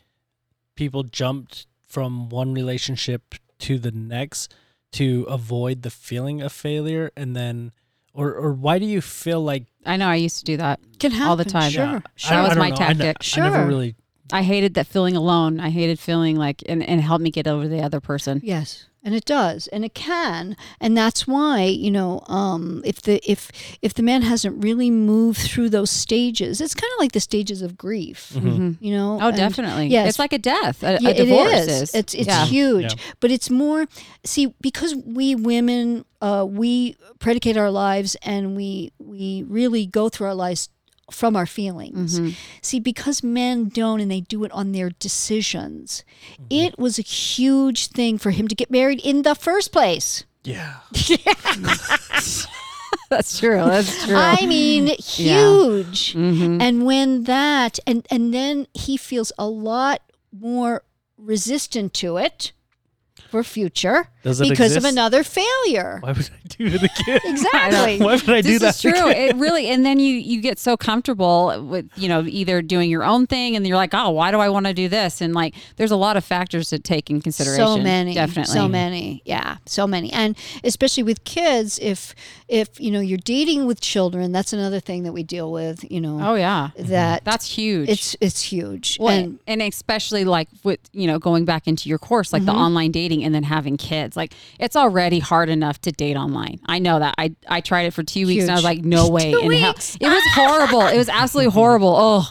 [0.81, 4.51] people jumped from one relationship to the next
[4.91, 7.71] to avoid the feeling of failure, and then,
[8.15, 10.07] or or why do you feel like I know.
[10.07, 10.79] I used to do that.
[10.97, 11.69] can happen All the time.
[11.71, 12.75] sure Yeah, sure That was my know.
[12.77, 13.37] I ne- tactic.
[13.37, 13.95] I never really.
[14.33, 15.59] I hated that feeling alone.
[15.59, 18.41] I hated feeling like, and, and it helped me get over the other person.
[18.43, 23.19] Yes, and it does, and it can, and that's why you know, um, if the
[23.29, 27.19] if if the man hasn't really moved through those stages, it's kind of like the
[27.19, 28.77] stages of grief, Mhm.
[28.79, 29.17] you know.
[29.21, 29.87] Oh, and- definitely.
[29.87, 30.09] yes.
[30.09, 30.83] It's like a death.
[30.83, 31.95] A, Yeah, a divorce it is.
[31.95, 32.45] It's it's yeah.
[32.45, 33.13] huge, Yeah.
[33.19, 33.87] but it's more.
[34.23, 40.27] See, because we women, uh, we predicate our lives, and we we really go through
[40.27, 40.69] our lives
[41.13, 42.19] from our feelings.
[42.19, 42.35] Mhm.
[42.61, 46.03] See, because men don't and they do it on their decisions,
[46.49, 50.23] it was a huge thing for him to get married in the first place.
[50.43, 50.77] Yeah.
[53.09, 53.57] That's true.
[53.57, 54.15] That's true.
[54.15, 56.13] I mean, huge.
[56.13, 56.61] Mhm.
[56.61, 60.83] And when that and and then he feels a lot more
[61.17, 62.51] resistant to it
[63.31, 65.99] for future Does it because of another failure.
[66.01, 67.19] Why would I do it again?
[67.31, 67.97] Exactly.
[68.05, 68.75] Why would I do this that?
[68.75, 69.09] is true.
[69.09, 69.29] again?
[69.29, 73.05] It really, and then you you get so comfortable with you know either doing your
[73.05, 75.21] own thing, and you're like, oh, why do I want to do this?
[75.21, 77.65] And like, there's a lot of factors to take in consideration.
[77.65, 78.53] So many, definitely.
[78.53, 81.79] so many, yeah, so many, and especially with kids.
[81.79, 82.13] If
[82.51, 85.89] if you know you're dating with children, that's another thing that we deal with.
[85.89, 87.87] You know Oh yeah, that that's huge.
[87.89, 88.97] it's it's huge.
[88.99, 92.51] Well, and and, especially like with you know going back into your course, like the
[92.51, 92.61] Mm-hmm.
[92.61, 94.17] online dating, and then having kids.
[94.17, 96.59] Like it's already hard enough to date online.
[96.65, 97.15] I know that.
[97.17, 99.51] I I tried it for two weeks, and I was like, no way Two in
[99.53, 99.71] hell.
[99.71, 99.95] weeks?
[100.01, 100.81] It was horrible.
[100.87, 101.95] it was absolutely horrible.
[101.97, 102.29] Oh,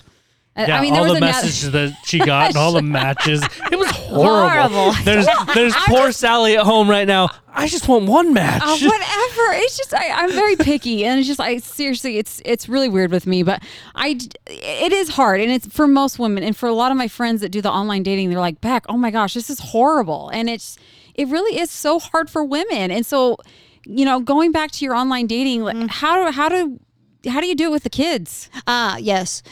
[0.69, 1.33] Yeah, I mean, there all was the another.
[1.33, 3.43] messages that she got and all the matches.
[3.71, 4.69] It was horrible.
[4.69, 5.05] Horrible.
[5.05, 7.29] There's there's poor Sally at home right now.
[7.53, 8.63] I just want one match.
[8.65, 9.63] Oh, whatever.
[9.63, 13.11] It's just I, I'm very picky, and it's just I seriously, it's it's really weird
[13.11, 13.43] with me.
[13.43, 13.63] But
[13.95, 16.99] I, d- it is hard, and it's for most women, and for a lot of
[16.99, 19.59] my friends that do the online dating, they're like, "Back, oh my gosh, this is
[19.61, 20.79] horrible," and it's
[21.15, 22.91] it really is so hard for women.
[22.91, 23.37] And so,
[23.85, 25.89] you know, going back to your online dating, like, mm.
[25.89, 26.81] how do how do
[27.29, 28.49] how do you do it with the kids?
[28.67, 29.43] Ah, yes.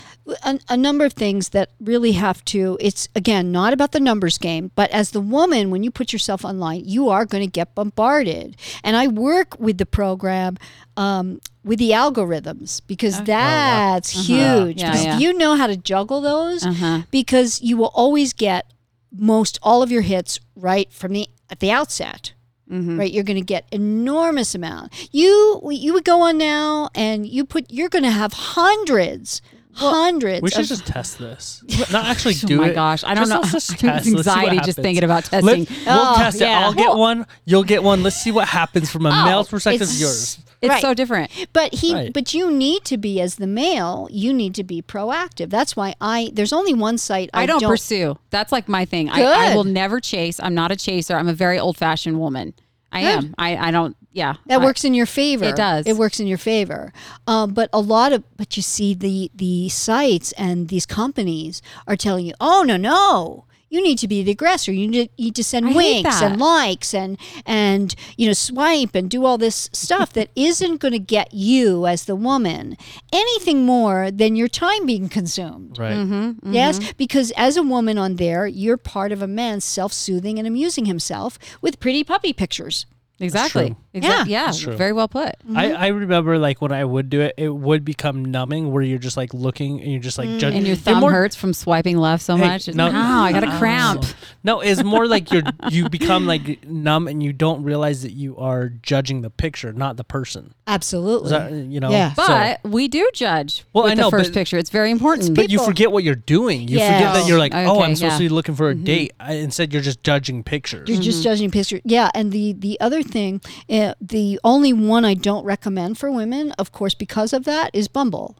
[0.44, 4.38] A, a number of things that really have to, it's again, not about the numbers
[4.38, 7.74] game, but as the woman, when you put yourself online, you are going to get
[7.74, 8.56] bombarded.
[8.84, 10.56] And I work with the program
[10.96, 14.80] um, with the algorithms because that's huge.
[14.80, 15.18] Yeah, because yeah.
[15.18, 17.02] you know how to juggle those, Uh-huh.
[17.10, 18.72] because you will always get
[19.16, 22.32] most all of your hits right from the at the outset
[22.70, 22.98] Mm-hmm.
[23.00, 27.46] right you're going to get enormous amount you you would go on now and you
[27.46, 29.40] put you're going to have hundreds
[29.72, 31.62] hundreds we should just test this.
[31.92, 32.58] Not actually do it.
[32.58, 32.74] Oh my it.
[32.74, 33.40] gosh, I don't Just know.
[33.40, 33.82] let's just test.
[33.82, 35.66] Let's see what anxiety just thinking about Let- testing.
[35.86, 36.48] we'll Oh, test it.
[36.48, 37.26] I'll get one.
[37.44, 38.02] You'll get one.
[38.02, 39.88] Let's see what happens from a Oh, male's perspective.
[39.94, 40.38] Yours.
[40.60, 40.82] It's Right.
[40.82, 41.30] so different.
[41.52, 42.12] But he, Right.
[42.12, 44.08] but you need to be as the male.
[44.10, 45.50] You need to be proactive.
[45.50, 46.30] That's why I.
[46.32, 48.18] There's only one site I, I don't, pursue.
[48.30, 49.08] That's like my thing.
[49.08, 50.40] I, I will never chase.
[50.40, 51.14] I'm not a chaser.
[51.16, 52.54] I'm a very old fashioned woman.
[52.90, 53.24] I Good.
[53.24, 53.34] am.
[53.38, 53.96] I, I don't.
[54.12, 54.34] Yeah.
[54.46, 55.44] That I- works in your favor.
[55.44, 55.86] It does.
[55.86, 56.92] It works in your favor.
[57.26, 61.96] Um, but a lot of, but you see, the the sites and these companies are
[61.96, 64.72] telling you, oh no no, you need to be the aggressor.
[64.72, 69.10] You need, need to send I winks and likes and and you know swipe and
[69.10, 72.76] do all this stuff that isn't going to get you as the woman
[73.12, 75.78] anything more than your time being consumed.
[75.78, 75.96] Right.
[75.96, 76.52] Mm-hmm.
[76.52, 80.86] Yes, because as a woman on there, you're part of a man self-soothing and amusing
[80.86, 82.86] himself with pretty puppy pictures.
[83.20, 83.74] Exactly.
[84.00, 84.10] True.
[84.10, 84.32] Exactly.
[84.32, 84.46] Yeah.
[84.46, 84.52] Yeah.
[84.52, 84.76] True.
[84.76, 85.22] Very well put.
[85.24, 85.82] I, mm-hmm.
[85.82, 89.16] I remember like when I would do it, it would become numbing where you're just
[89.16, 90.38] like looking and you're just like mm.
[90.38, 90.58] judging.
[90.58, 92.68] And your They're thumb more- hurts from swiping left so Hey, much.
[92.68, 92.90] no.
[92.90, 94.04] No, I got a cramp.
[94.44, 98.36] No, it's more like you're you become like numb and you don't realize that you
[98.38, 100.54] are judging the picture, not the person.
[100.66, 101.30] Absolutely.
[101.30, 101.90] That, you know?
[101.90, 102.14] Yeah.
[102.14, 104.58] so- But we do judge Well, with I know, the first but- picture.
[104.58, 105.34] It's very important.
[105.34, 106.68] but you people- forget what you're doing.
[106.68, 106.94] You Yes.
[106.94, 108.18] forget that you're like, oh, Okay, I'm supposed yeah.
[108.18, 108.84] to be looking for a mm-hmm.
[108.84, 109.12] date.
[109.20, 110.88] I, instead, you're just judging pictures.
[110.88, 111.24] You're just mm-hmm.
[111.24, 111.80] judging pictures.
[111.84, 113.40] Yeah, and the the other thing,
[113.70, 117.88] uh, the only one I don't recommend for women, of course, because of that, is
[117.88, 118.36] Bumble.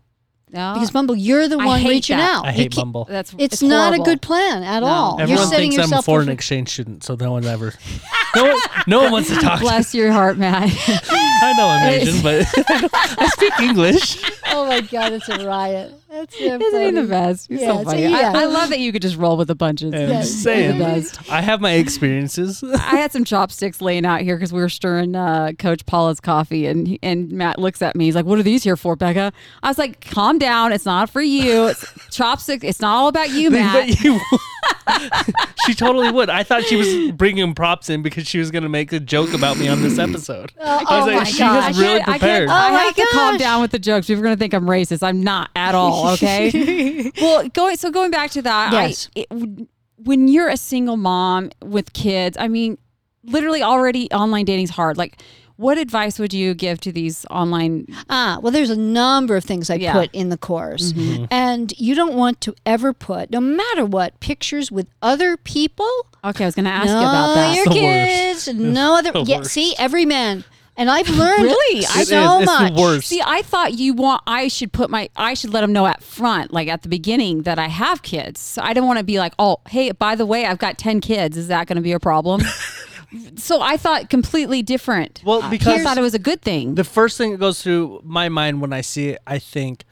[0.51, 2.37] No, Because Bumble, you're the I one hate reaching that.
[2.37, 2.47] out.
[2.47, 3.05] I You hate can't- Bumble.
[3.07, 4.05] that's It's, not a horrible.
[4.07, 4.87] good plan at No.
[4.87, 5.21] all.
[5.21, 7.45] Everyone you're setting thinks I'm a yourself foreign up for- exchange student, so no one
[7.45, 7.75] ever,
[8.35, 9.59] no one, no one wants to talk.
[9.59, 9.69] to me.
[9.69, 10.71] Bless your heart, Matt.
[11.11, 12.47] I know I'm Asian, but
[13.21, 14.23] I speak English.
[14.51, 15.93] Oh my God, it's a riot.
[16.11, 16.91] That's so Isn't he funny.
[16.93, 17.51] the best?
[17.51, 18.03] You're Yeah, so so funny.
[18.03, 18.33] yeah.
[18.35, 19.93] I, I love that you could just roll with the punches.
[19.93, 20.47] And Yes.
[20.47, 20.79] I'm just The
[21.19, 21.31] best.
[21.31, 22.63] I have my experiences.
[22.75, 26.67] I had some chopsticks laying out here because we were stirring uh, Coach Paula's coffee,
[26.67, 28.07] and he- and Matt looks at me.
[28.07, 29.33] He's like, "What are these here for, Becka?"
[29.63, 30.73] I was like, "Calm down.
[30.73, 31.67] It's not for you.
[31.69, 31.85] It's
[32.17, 32.65] chopsticks.
[32.65, 34.19] It's not all about you, Matt." but you,
[35.67, 36.31] she totally would.
[36.31, 39.35] I thought she was bringing props in because she was going to make a joke
[39.35, 40.53] about me on this episode.
[40.61, 41.69] I was oh like, my she gosh.
[41.69, 42.49] was really I can't, prepared.
[42.49, 43.41] I, Oh my have to calm gosh.
[43.41, 44.07] down with the jokes.
[44.07, 45.03] People are going to think I'm racist.
[45.03, 46.08] I'm not at all.
[46.15, 47.13] Okay.
[47.21, 48.73] well, going so going back to that.
[48.73, 49.09] Yes.
[49.17, 52.79] I, it, when you're a single mom with kids, I mean,
[53.25, 54.97] literally already online dating's hard.
[54.97, 55.21] Like,
[55.57, 57.87] what advice would you give to these online?
[58.09, 59.93] Ah, well, there's a number of things I Yeah.
[59.93, 60.93] put in the course.
[60.93, 61.25] Mm-hmm.
[61.33, 65.91] And you don't want to ever put, no matter what, pictures with other people.
[66.25, 67.57] Okay, I was going to ask no, you about that.
[67.57, 68.47] your the worst.
[68.47, 68.55] kids.
[68.59, 69.11] No other.
[69.25, 70.45] yeah, see, every man.
[70.79, 71.85] And I've learned Really?
[71.87, 72.09] I- It is.
[72.09, 72.73] so It's much.
[72.75, 73.09] the worst.
[73.09, 74.23] See, I thought you want.
[74.27, 75.11] I should put my.
[75.17, 78.41] I should let them know at front, like at the beginning, that I have kids.
[78.41, 81.01] So I don't want to be like, oh, hey, by the way, I've got ten
[81.01, 81.37] kids.
[81.37, 82.43] Is that going to be a problem?
[83.37, 85.21] so I thought completely different.
[85.25, 86.77] Well, because I thought it was a good thing.
[86.77, 89.85] the first thing that goes through my mind when I see it, I think,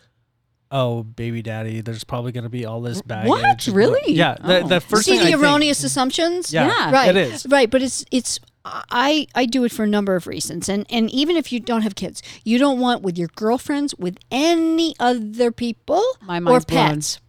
[0.70, 3.28] oh, baby daddy, there's probably going to be all this baggage.
[3.30, 3.66] What?
[3.68, 4.12] Really?
[4.14, 4.34] Yeah.
[4.34, 4.68] The, Oh.
[4.68, 6.52] the first see thing the I think- erroneous assumptions.
[6.52, 6.90] yeah, Yeah.
[6.92, 7.46] right It is.
[7.48, 8.38] right but it's it's
[8.90, 11.82] i i do it for a number of reasons and and even if you don't
[11.82, 16.64] have kids you don't want with your girlfriends with any other people My or mind's
[16.64, 16.88] blown.
[16.94, 17.20] pets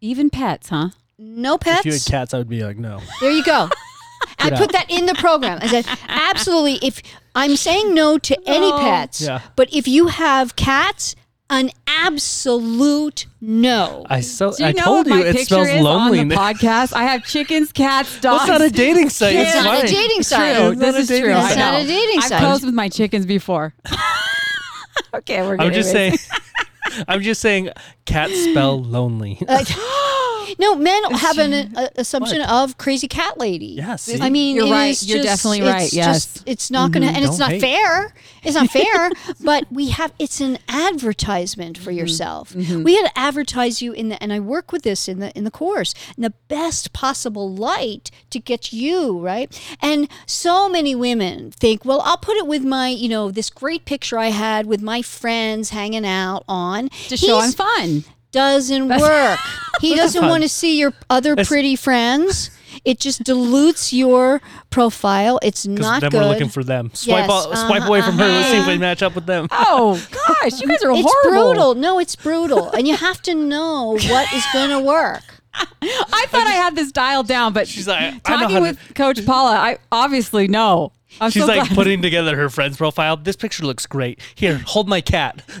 [0.00, 0.90] Even pets, huh?
[1.18, 1.80] no pets?
[1.80, 3.00] If you had pets cats, I would be like, no.
[3.20, 3.68] there you go
[4.38, 7.02] i Get put that in the program i said absolutely if
[7.34, 9.40] i'm saying no to any pets Yeah.
[9.56, 11.14] but if you have cats
[11.50, 15.64] an absolute no I so Do you I know told what you my it picture
[15.64, 16.92] smells is on the podcast?
[16.94, 18.48] I have chickens, cats, dogs.
[18.48, 19.34] What's not a dating site?
[19.36, 19.86] It's It's not a fine.
[19.86, 20.56] dating site.
[20.56, 20.70] True.
[20.70, 21.34] It's not This a is dating true.
[21.34, 21.46] site.
[21.50, 22.32] It's not a dating site.
[22.32, 23.74] I've posed with my chickens before.
[25.14, 25.52] okay, we're.
[25.52, 26.16] I'm getting just saying.
[27.08, 27.70] I'm just saying.
[28.06, 29.38] Cats spell lonely.
[29.46, 29.64] Uh,
[30.58, 33.96] no men have an uh, assumption of crazy cat lady Yeah.
[34.20, 34.90] I mean, You're right.
[34.90, 35.92] is You're just- definitely it's right.
[35.92, 36.26] Yes.
[36.26, 37.16] just- it's not going to, mm-hmm.
[37.16, 37.60] and it's Don't not hate.
[37.60, 38.14] fair.
[38.42, 39.10] It's not fair,
[39.44, 39.92] but we mm-hmm.
[39.92, 41.98] have, it's an advertisement for mm-hmm.
[41.98, 42.54] yourself.
[42.54, 45.44] We had to advertise you in the, and I work with this in the, in
[45.44, 49.60] the course, in the best possible light to get you, right?
[49.80, 53.84] And so many women think, well, I'll put it with my, you know, this great
[53.84, 56.88] picture I had with my friends hanging out on.
[57.08, 58.04] to show I'm fun.
[58.32, 59.38] Doesn't work.
[59.80, 62.50] He doesn't want to see your other It's- pretty friends.
[62.84, 65.38] It just dilutes your profile.
[65.42, 66.20] It's Because not then good.
[66.22, 66.90] we're looking for them.
[66.94, 68.26] Swipe, Yes, all, swipe uh-huh, away from her.
[68.26, 68.70] Let's see if uh-huh.
[68.70, 69.48] we match up with them.
[69.50, 71.00] Oh gosh, you guys are horrible.
[71.00, 71.52] it's horrible.
[71.52, 71.74] brutal.
[71.74, 75.22] No, it's brutal, and you have to know what is going to work.
[75.54, 78.60] I thought I had this dialed down, but She's like, I know talking how to-
[78.60, 80.92] with Coach Paula, I obviously know.
[81.20, 81.74] I'm She's so like glad.
[81.74, 83.16] putting together her friend's profile.
[83.16, 84.20] This picture looks great.
[84.36, 85.42] Here, hold my cat.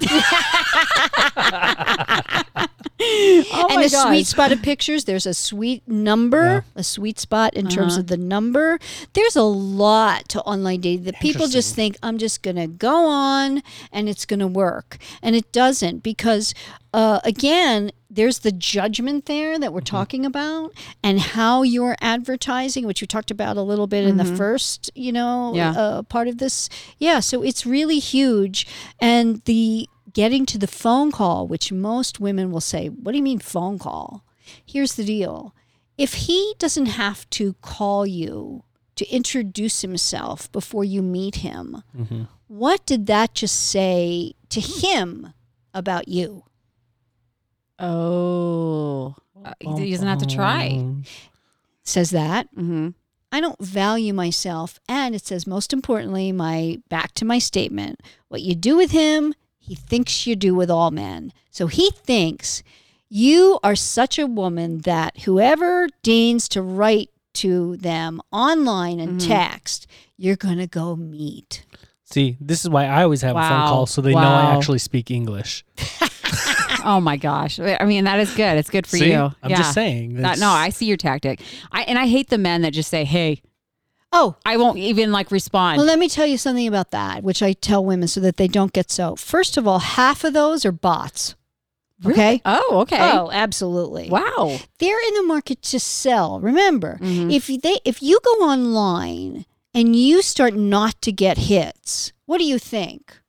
[3.02, 7.68] oh and the sweet spot of pictures, there's a sweet number, a sweet spot in
[7.68, 8.00] terms Uh-huh.
[8.00, 8.78] of the number.
[9.14, 13.06] There's a lot to online dating that people just think I'm just going to go
[13.08, 13.62] on
[13.92, 14.98] and it's going to work.
[15.22, 16.54] And it doesn't because,
[16.92, 23.00] uh, again, there's the judgment there that we're talking about and how you're advertising, which
[23.00, 25.70] we talked about a little bit in the first, you know, Yeah.
[25.70, 26.68] uh, part of this.
[26.98, 27.20] Yeah.
[27.20, 28.66] So it's really huge.
[28.98, 33.22] And the getting to the phone call, which most women will say, What do you
[33.24, 34.24] mean phone call?
[34.64, 35.54] Here's the deal
[35.98, 38.64] if he doesn't have to call you
[38.96, 41.82] to introduce himself before you meet him,
[42.48, 45.32] what did that just say to him
[45.72, 46.44] about you?
[47.78, 50.84] Oh, Uh, he doesn't have to try.
[51.82, 52.48] Says that.
[52.54, 52.88] hmm
[53.32, 54.80] I don't value myself.
[54.88, 59.34] And it says, most importantly, my back to my statement what you do with him,
[59.70, 61.32] he thinks you do with all men.
[61.52, 62.64] So he thinks
[63.08, 69.28] you are such a woman that whoever deigns to write to them online and mm-hmm.
[69.28, 71.64] text, you're going to go meet.
[72.02, 74.80] See, this is why I always have a phone call so they know I actually
[74.80, 75.64] speak English.
[76.82, 77.60] Oh my gosh!
[77.60, 78.56] I mean, that is good.
[78.56, 79.12] It's good for See?
[79.12, 79.30] you.
[79.42, 79.56] I'm Yeah.
[79.58, 80.14] just saying.
[80.22, 81.42] That, no, I see your tactic.
[81.70, 83.42] I and I hate the men that just say, "Hey,
[84.12, 87.42] Oh, I won't even like respond." well, let me tell you something about that, which
[87.42, 89.16] I tell women so that they don't get so.
[89.16, 91.34] First of all, half of those are bots.
[92.04, 92.40] Okay.
[92.46, 92.96] oh, okay.
[92.98, 94.08] Oh, absolutely.
[94.08, 94.58] wow.
[94.78, 96.40] they're in the market to sell.
[96.40, 97.30] Remember, Mhm.
[97.32, 99.44] if they if you go online
[99.74, 103.20] and you start not to get hits, what do you think?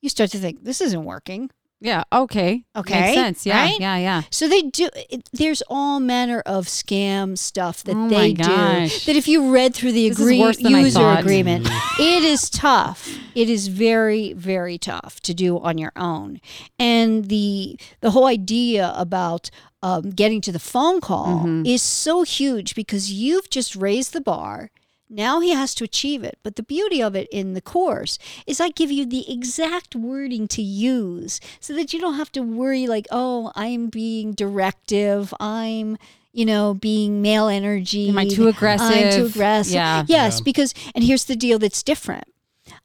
[0.00, 1.50] You start to think this isn't working.
[1.80, 2.04] Yeah.
[2.10, 2.64] Okay.
[2.74, 3.46] Okay, Makes sense.
[3.46, 3.60] Yeah.
[3.62, 3.78] right?
[3.78, 3.96] Yeah.
[3.98, 4.22] Yeah.
[4.30, 4.88] So they do.
[5.10, 8.42] It, there's all manner of scam stuff that Oh they do.
[8.44, 11.68] That if you read through the agree- worse than I user agreement,
[12.00, 13.06] it is tough.
[13.34, 16.40] It is very very tough to do on your own.
[16.78, 19.50] And the the whole idea about
[19.82, 21.66] um, getting to the phone call Mm-hmm.
[21.66, 24.70] is so huge because you've just raised the bar.
[25.08, 26.38] Now he has to achieve it.
[26.42, 30.48] But the beauty of it in the course is I give you the exact wording
[30.48, 35.32] to use so that you don't have to worry like, oh, I'm being directive.
[35.38, 35.96] I'm,
[36.32, 38.08] you know, being male energy.
[38.08, 38.96] Am I too aggressive?
[38.96, 39.74] I'm too aggressive.
[39.74, 40.04] Yeah.
[40.08, 42.24] Yes, because, and here's the deal that's different.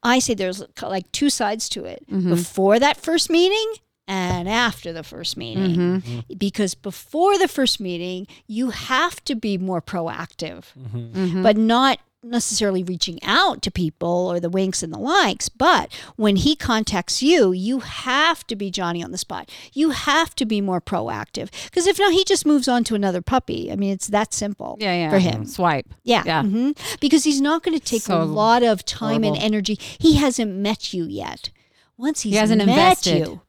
[0.02, 2.04] I say there's like two sides to it.
[2.10, 2.30] Mm-hmm.
[2.30, 3.74] Before that first meeting
[4.06, 5.76] and after the first meeting.
[5.76, 6.34] Mm-hmm.
[6.38, 11.42] Because before the first meeting, you have to be more proactive, Mm-hmm.
[11.42, 15.48] but not necessarily reaching out to people or the winks and the likes.
[15.48, 19.50] But when he contacts you, you have to be Johnny on the spot.
[19.72, 21.50] You have to be more proactive.
[21.64, 23.72] Because if not, he just moves on to another puppy.
[23.72, 24.94] I mean, it's that simple Yeah.
[24.94, 25.10] Yeah.
[25.10, 25.46] for him.
[25.46, 25.92] Swipe.
[26.04, 26.22] Yeah.
[26.24, 26.42] Yeah.
[26.42, 26.70] hmm
[27.00, 29.34] Because he's not going to take So a lot of time horrible.
[29.34, 29.76] and energy.
[29.98, 31.50] He hasn't met you yet.
[31.96, 33.26] Once he's He hasn't met invested.
[33.26, 33.40] you.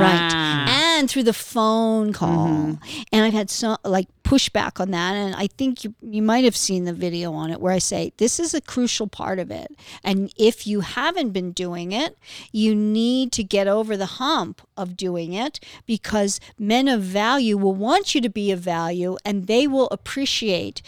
[0.00, 0.30] Right.
[0.32, 0.96] Ah.
[0.98, 2.48] And through the phone call.
[2.48, 3.02] Mm-hmm.
[3.12, 5.14] And I've had some like pushback on that.
[5.14, 8.12] And I think you, you might have seen the video on it where I say
[8.16, 9.68] this is a crucial part of it.
[10.02, 12.16] And if you haven't been doing it,
[12.52, 17.74] you need to get over the hump of doing it because men of value will
[17.74, 20.80] want you to be of value and they will appreciate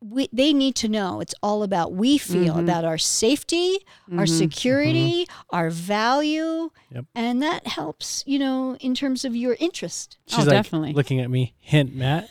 [0.00, 2.60] we, they need to know it's all about we feel Mm-hmm.
[2.60, 3.78] about our safety,
[4.16, 7.04] our security, our value, Yep.
[7.14, 10.16] and that helps, you know, in terms of your interest.
[10.26, 10.92] She's Oh, like definitely.
[10.94, 11.54] looking at me.
[11.58, 12.28] Hint, Matt.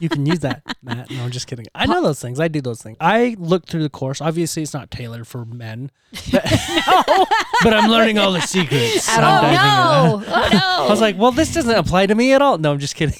[0.00, 1.10] You can use that, Matt.
[1.10, 1.66] No, I'm just kidding.
[1.76, 2.40] I know those things.
[2.40, 2.96] I do those things.
[3.00, 4.20] I look through the course.
[4.20, 5.92] Obviously, it's not tailored for men,
[6.32, 6.42] but,
[7.62, 9.08] but I'm learning all the secrets.
[9.08, 10.34] Oh, I'm Oh diving no!
[10.34, 10.86] Oh no!
[10.86, 12.58] I was like, well, this doesn't apply to me at all.
[12.58, 13.14] No, I'm just kidding.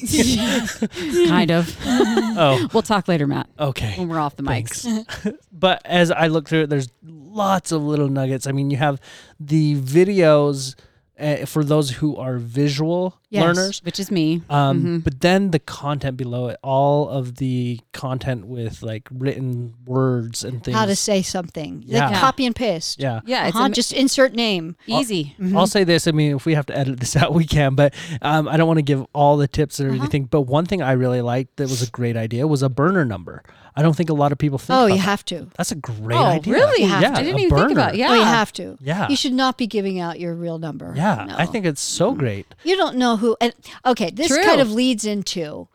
[1.28, 1.76] kind of.
[1.86, 3.94] oh, We'll talk later, Matt, okay.
[3.96, 4.82] when we're off the mics.
[4.82, 5.28] Thanks.
[5.52, 8.46] but as I look through it, there's lots of little nuggets.
[8.48, 9.00] I mean, you have
[9.38, 10.74] the videos
[11.20, 13.44] uh, for those who are visual Yes.
[13.44, 13.82] learners.
[13.84, 14.42] Which is me.
[14.50, 14.98] Um, Mm-hmm.
[14.98, 20.62] But then the content below it, all of the content with like written words and
[20.64, 20.76] things.
[20.76, 21.82] How to say something?
[21.86, 22.08] Yeah.
[22.08, 23.00] Like copy and paste.
[23.00, 23.20] yeah.
[23.24, 23.46] Yeah.
[23.48, 24.76] Uh-huh, am- just insert name.
[24.86, 25.36] easy.
[25.54, 26.06] I'll say this.
[26.08, 27.74] I mean, if we have to edit this out, we can.
[27.74, 29.98] But um, I don't want to give all the tips or Uh-huh.
[30.00, 30.24] anything.
[30.24, 33.42] But one thing I really liked that was a great idea was a burner number.
[33.76, 34.76] I don't think a lot of people think.
[34.76, 35.00] Oh, about you that.
[35.02, 35.48] have to.
[35.56, 36.54] That's a great Oh, idea.
[36.54, 36.82] really?
[36.82, 37.18] Have yeah, to.
[37.20, 37.90] I didn't a even think about.
[37.92, 37.98] burner.
[37.98, 38.10] Yeah.
[38.10, 38.76] Oh, you have to.
[38.80, 39.08] Yeah.
[39.08, 40.92] You should not be giving out your real number.
[40.96, 41.36] Yeah, No.
[41.38, 42.46] I think it's so great.
[42.64, 43.36] you don't know who.
[43.40, 43.54] And
[43.86, 44.42] okay, this True.
[44.44, 45.68] kind of leads into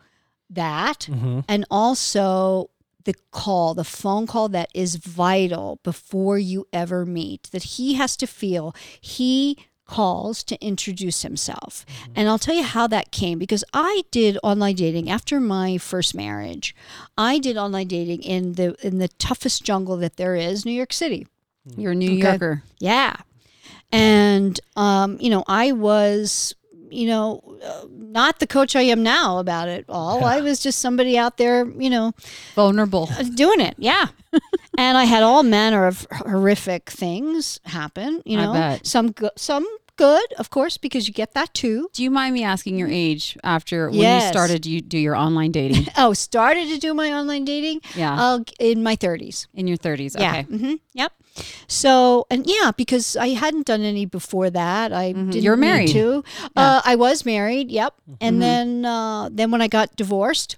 [0.49, 1.39] that, Mm-hmm.
[1.47, 2.69] and also
[3.05, 7.43] the call, the phone call that is vital before you ever meet.
[7.51, 11.85] That he has to feel he calls to introduce himself.
[12.15, 16.15] And I'll tell you how that came because I did online dating after my first
[16.15, 16.75] marriage.
[17.15, 20.91] I did online dating in the in the toughest jungle that there is, New York
[20.91, 21.27] City.
[21.77, 22.21] You're a New Okay.
[22.29, 22.63] Yorker.
[22.79, 23.15] Yeah.
[23.91, 26.55] And um, you know, I was
[26.89, 30.23] you know, uh, not the coach I am now about it all.
[30.25, 32.13] I was just somebody out there, you know,
[32.55, 33.09] Vulnerable.
[33.35, 33.75] doing it.
[33.77, 34.07] Yeah.
[34.77, 38.77] and I had all manner of horrific things happen, you know.
[38.83, 39.65] Some good, some
[39.97, 41.89] good, of course, because you get that too.
[41.93, 44.23] Do you mind me asking your age after when Yes.
[44.23, 45.85] you started to do your online dating?
[45.97, 48.15] Oh, started to do my online dating Yeah.
[48.21, 49.47] uh, in my 30s.
[49.53, 50.19] In your 30s.
[50.19, 50.29] Yeah.
[50.29, 50.41] Okay.
[50.43, 51.13] hmm Yep.
[51.67, 54.93] So, and yeah, because I hadn't done any before that.
[54.93, 55.39] I didn't Mm-hmm.
[55.39, 55.89] You're need married.
[55.89, 56.23] to.
[56.55, 57.69] Uh, I was married.
[57.71, 57.93] Yep.
[57.93, 58.13] Mm-hmm.
[58.21, 60.57] And then, uh, then when I got divorced,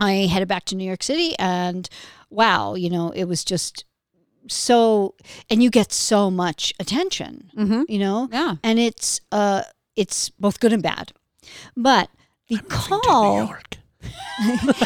[0.00, 1.88] I headed back to New York City, and
[2.28, 3.84] wow, you know, it was just
[4.48, 5.14] so,
[5.48, 7.82] and you get so much attention, Mm-hmm.
[7.88, 8.56] you know, Yeah.
[8.64, 9.62] and it's uh,
[9.96, 11.12] it's both good and bad.
[11.76, 12.10] But
[12.48, 13.76] the call, York.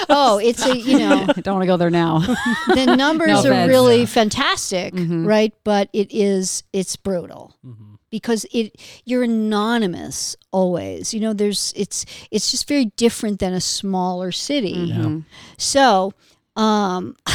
[0.09, 1.25] Oh, it's a you know.
[1.37, 2.19] I don't want to go there now.
[2.69, 3.69] the numbers No are offense.
[3.69, 5.27] really fantastic, Mhm.
[5.27, 5.53] right?
[5.65, 7.95] But it is it's brutal Mm-hmm.
[8.11, 11.13] because it you're anonymous always.
[11.15, 14.93] You know, there's it's it's just very different than a smaller city.
[14.93, 15.25] Mhm.
[15.57, 16.13] So,
[16.59, 17.15] um,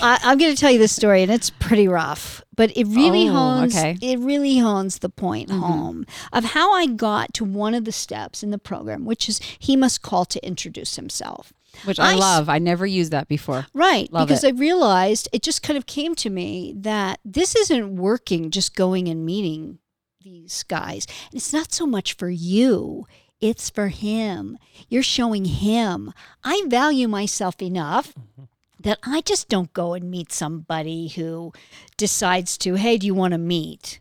[0.00, 3.28] I, I'm going to tell you this story, and it's pretty rough, but it really
[3.28, 3.98] Oh, hones okay.
[4.00, 5.58] it really hones the point Mhm.
[5.60, 9.40] home of how I got to one of the steps in the program, which is
[9.58, 11.52] he must call to introduce himself.
[11.84, 12.48] Which I love.
[12.48, 13.66] I never used that before.
[13.74, 14.12] Right.
[14.12, 14.54] Love because it.
[14.56, 19.06] I realized it just kind of came to me that this isn't working just going
[19.08, 19.78] and meeting
[20.22, 21.06] these guys.
[21.30, 23.06] And it's not so much for you,
[23.40, 24.58] it's for him.
[24.88, 26.12] You're showing him.
[26.42, 28.14] I value myself enough.
[28.80, 31.52] That I just don't go and meet somebody who
[31.96, 34.00] decides to, hey, do you want to meet?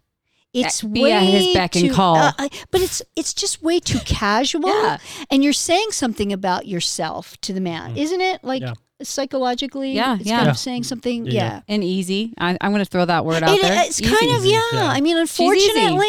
[0.53, 2.15] It's Be way at his beck and too- call.
[2.15, 4.97] uh, I- but it's it's just way too casual, Yeah.
[5.29, 8.43] and you're saying something about yourself to the man, isn't it?
[8.43, 8.73] Like Yeah.
[9.01, 10.35] Psychologically, Yeah, it's yeah.
[10.37, 10.51] kind Yeah.
[10.51, 11.25] of saying something.
[11.25, 11.43] Yeah, Yeah.
[11.53, 11.61] yeah.
[11.67, 12.33] And easy.
[12.37, 13.83] I, I'm going to throw that word out It- there.
[13.85, 14.59] it's kind of yeah.
[14.73, 14.87] Yeah.
[14.87, 16.07] I mean, unfortunately,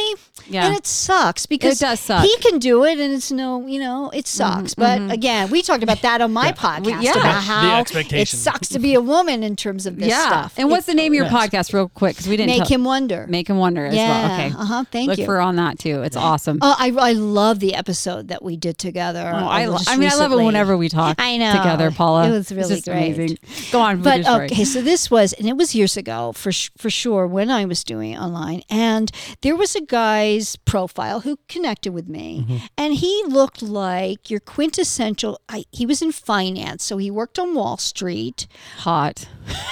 [0.48, 0.66] Yeah.
[0.66, 2.22] and it sucks because it does suck.
[2.24, 4.74] he can do it, and it's no, you know, it sucks.
[4.74, 7.12] but again, we talked about that on my podcast Mm-hmm, yeah.
[7.12, 10.26] about how it sucks to be a woman in terms of this yeah.
[10.26, 10.54] stuff.
[10.56, 11.32] And what's It- the name of your Yes.
[11.32, 12.16] podcast, real quick?
[12.16, 13.26] Because we didn't Make tell- him wonder.
[13.28, 14.08] Make him wonder as yeah.
[14.28, 14.34] well.
[14.46, 14.54] Okay.
[14.58, 14.84] Uh huh.
[14.90, 15.24] Thank Look you.
[15.26, 16.02] for on that too.
[16.02, 16.58] It's awesome.
[16.62, 19.30] Oh, I, I love the episode that we did together.
[19.34, 21.52] Oh, I, lo- just I mean, I love it whenever we talk I know.
[21.52, 22.28] together, Paula.
[22.28, 23.14] It was really just great.
[23.14, 23.38] amazing.
[23.72, 24.02] Go on.
[24.02, 27.64] But okay, so this was, and it was years ago for for sure when I
[27.64, 29.10] was doing it online, and
[29.42, 32.56] there was a guy's profile who connected with me, Mm-hmm.
[32.78, 35.40] and he looked like your quintessential.
[35.48, 38.46] I, he was in finance, so he worked on Wall Street.
[38.78, 39.26] Hot.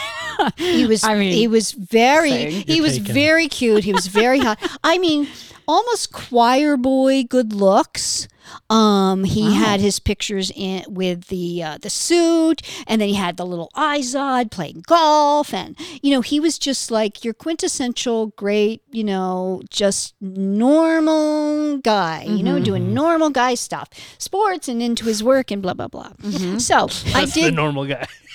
[0.57, 3.13] He was, I mean, he was very, he was taken.
[3.13, 3.83] very cute.
[3.83, 4.57] He was very hot.
[4.85, 5.27] I mean,
[5.67, 8.29] almost choir boy good looks.
[8.71, 9.55] Um, he Wow.
[9.55, 13.71] had his pictures in with the uh, the suit, and then he had the little
[13.77, 19.63] Izod playing golf, and you know he was just like your quintessential great, you know,
[19.71, 23.89] just normal guy, you know, doing normal guy stuff,
[24.19, 26.13] sports, and into his work and blah blah blah.
[26.59, 28.07] So I That's the did normal guy.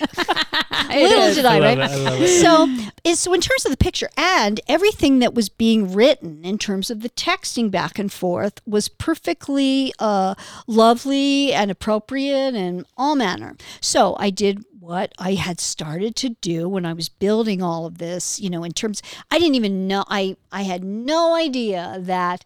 [0.90, 1.78] little did I, I right?
[1.78, 2.26] it, I.
[2.26, 2.68] So,
[3.04, 6.90] is so in terms of the picture and everything that was being written in terms
[6.90, 10.34] of the texting back and forth was perfectly uh,
[10.66, 13.56] lovely and appropriate and all manner.
[13.80, 17.96] So I did what I had started to do when I was building all of
[17.98, 18.38] this.
[18.38, 19.00] You know, in terms,
[19.30, 22.44] I didn't even know I I had no idea that.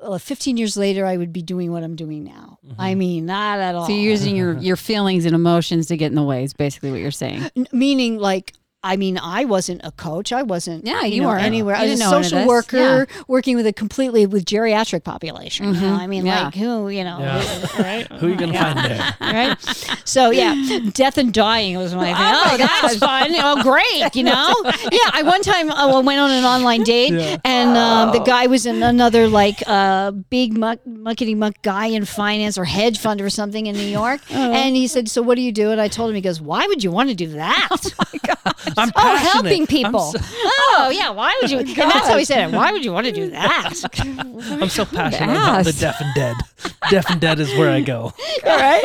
[0.00, 2.60] Uh, 15 years later, I would be doing what I'm doing now.
[2.78, 3.86] I mean, not at all.
[3.86, 6.92] So you're using your, your feelings and emotions to get in the way is basically
[6.92, 7.42] what you're saying.
[7.56, 8.52] N- meaning like
[8.84, 10.32] I mean, I wasn't a coach.
[10.32, 10.84] I wasn't.
[10.86, 11.44] Yeah, you know, weren't.
[11.44, 11.76] anywhere.
[11.76, 12.48] You I was a didn't know any of social this.
[12.48, 15.74] worker working with a completely with geriatric population.
[15.74, 15.94] you know?
[15.94, 16.26] I mean, Mm-hmm.
[16.26, 16.44] Yeah.
[16.44, 17.66] like who you know, Yeah.
[17.78, 18.06] right?
[18.18, 19.16] Who are you gonna find there?
[19.20, 19.56] right?
[20.04, 20.54] So yeah,
[20.94, 22.14] death and dying was my thing.
[22.18, 23.30] Oh, that's fun.
[23.34, 24.14] Oh, great.
[24.16, 24.52] You know?
[24.92, 25.10] Yeah.
[25.14, 27.38] I one time uh, went on an online date, Yeah.
[27.44, 32.04] and um, the guy was in another like uh, big muck, muckety muck guy in
[32.04, 34.38] finance or hedge fund or something in New York, Uh-huh.
[34.52, 36.66] and he said, "So what do you do?" And I told him, he goes, "Why
[36.66, 37.68] would you want to do that?"
[38.76, 39.32] I'm Oh, passionate.
[39.32, 40.00] helping people.
[40.12, 40.18] so-
[40.74, 41.10] oh, yeah.
[41.10, 41.58] Why would you?
[41.58, 42.54] And that's how he said it.
[42.56, 43.72] Why would you want to do that?
[44.60, 46.36] I'm so passionate about the deaf and dead.
[46.90, 48.12] deaf and dead is where I go.
[48.46, 48.84] All right.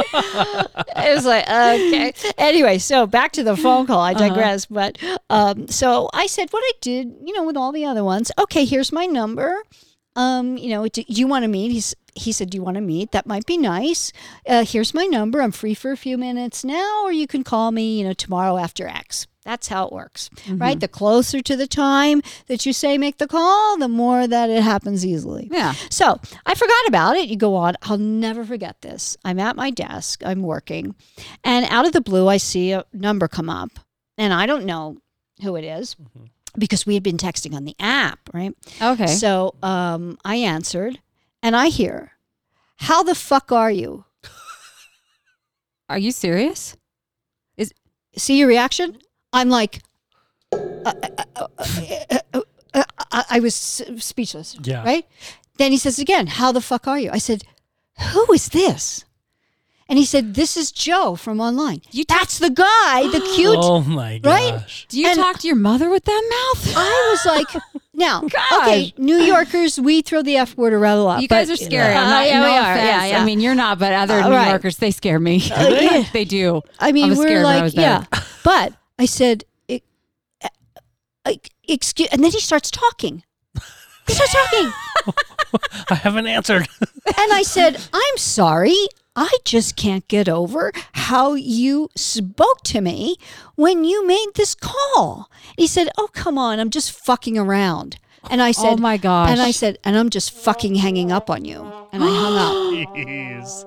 [0.98, 2.14] It was like, okay.
[2.38, 4.00] Anyway, so back to the phone call.
[4.02, 4.66] I digress.
[4.66, 4.98] But
[5.30, 8.32] um, so I said what I did, you know, with all the other ones.
[8.40, 9.64] Okay, here's my number.
[10.16, 11.72] Um, you know, do you want to meet?
[11.72, 13.12] He's, he said, Do you want to meet?
[13.12, 14.12] That might be nice.
[14.48, 15.42] Uh, here's my number.
[15.44, 18.58] I'm free for a few minutes now, or you can call me, you know, tomorrow
[18.58, 19.28] after X.
[19.48, 20.78] That's how it works, right?
[20.78, 24.62] The closer to the time that you say make the call, the more that it
[24.62, 25.48] happens easily.
[25.50, 25.72] Yeah.
[25.90, 27.30] So I forgot about it.
[27.30, 27.76] You go on.
[27.84, 29.16] I'll never forget this.
[29.24, 30.96] I'm at my desk, I'm working,
[31.46, 33.70] and out of the blue, I see a number come up,
[34.18, 34.98] and I don't know
[35.42, 35.96] who it is
[36.58, 38.54] because we had been texting on the app, right?
[38.82, 39.08] Okay.
[39.08, 41.00] So um, I answered,
[41.42, 42.12] and I hear,
[42.80, 44.04] How the fuck are you?
[45.88, 46.76] Are you serious?
[47.56, 47.74] Is
[48.18, 48.98] see your reaction?
[49.34, 49.82] I'm like,
[50.52, 50.94] uh,
[51.36, 51.48] uh,
[52.74, 54.58] uh, I, I was speechless.
[54.64, 54.84] Yeah.
[54.84, 55.06] Right?
[55.58, 57.10] Then he says again, How the fuck are you?
[57.12, 57.44] I said,
[58.14, 59.04] Who is this?
[59.90, 61.82] And he said, This is Joe from online.
[61.92, 63.58] You talk- That's the guy, the cute.
[63.60, 64.32] Oh my gosh!
[64.32, 64.52] Right?
[64.60, 64.86] gosh.
[64.90, 66.74] Do you And- talk to your mother with that mouth?
[66.78, 67.64] I was like,
[67.94, 68.52] now, Gosh.
[68.62, 71.22] okay, New Yorkers, we throw the F word around a lot.
[71.22, 71.94] You guys but- are scary.
[71.96, 72.72] I'm Uh, not, yeah, no we are.
[72.74, 72.88] offense.
[72.88, 73.22] Yeah, yeah.
[73.22, 74.50] I mean, you're not, but other Uh, New right.
[74.50, 75.38] Yorkers, they scare me.
[75.48, 76.04] yeah.
[76.14, 76.62] they do.
[76.80, 78.04] I mean, I was we're scared when I like, was yeah.
[78.44, 79.82] But I said, "E-
[80.44, 80.48] uh,
[81.26, 81.34] uh,
[81.68, 83.24] excuse, and then he starts talking.
[84.08, 84.72] He starts talking.
[85.90, 86.68] I haven't answered.
[87.06, 88.76] And I said, I'm sorry.
[89.16, 93.18] I just can't get over how you spoke to me
[93.56, 95.30] when you made this call.
[95.58, 96.60] He said, Oh, come on.
[96.60, 97.98] I'm just fucking around.
[98.30, 99.30] And I said, oh my gosh.
[99.32, 101.62] And I said, And I'm just fucking hanging up on you.
[101.92, 102.90] And I hung up.
[102.96, 103.66] Jeez.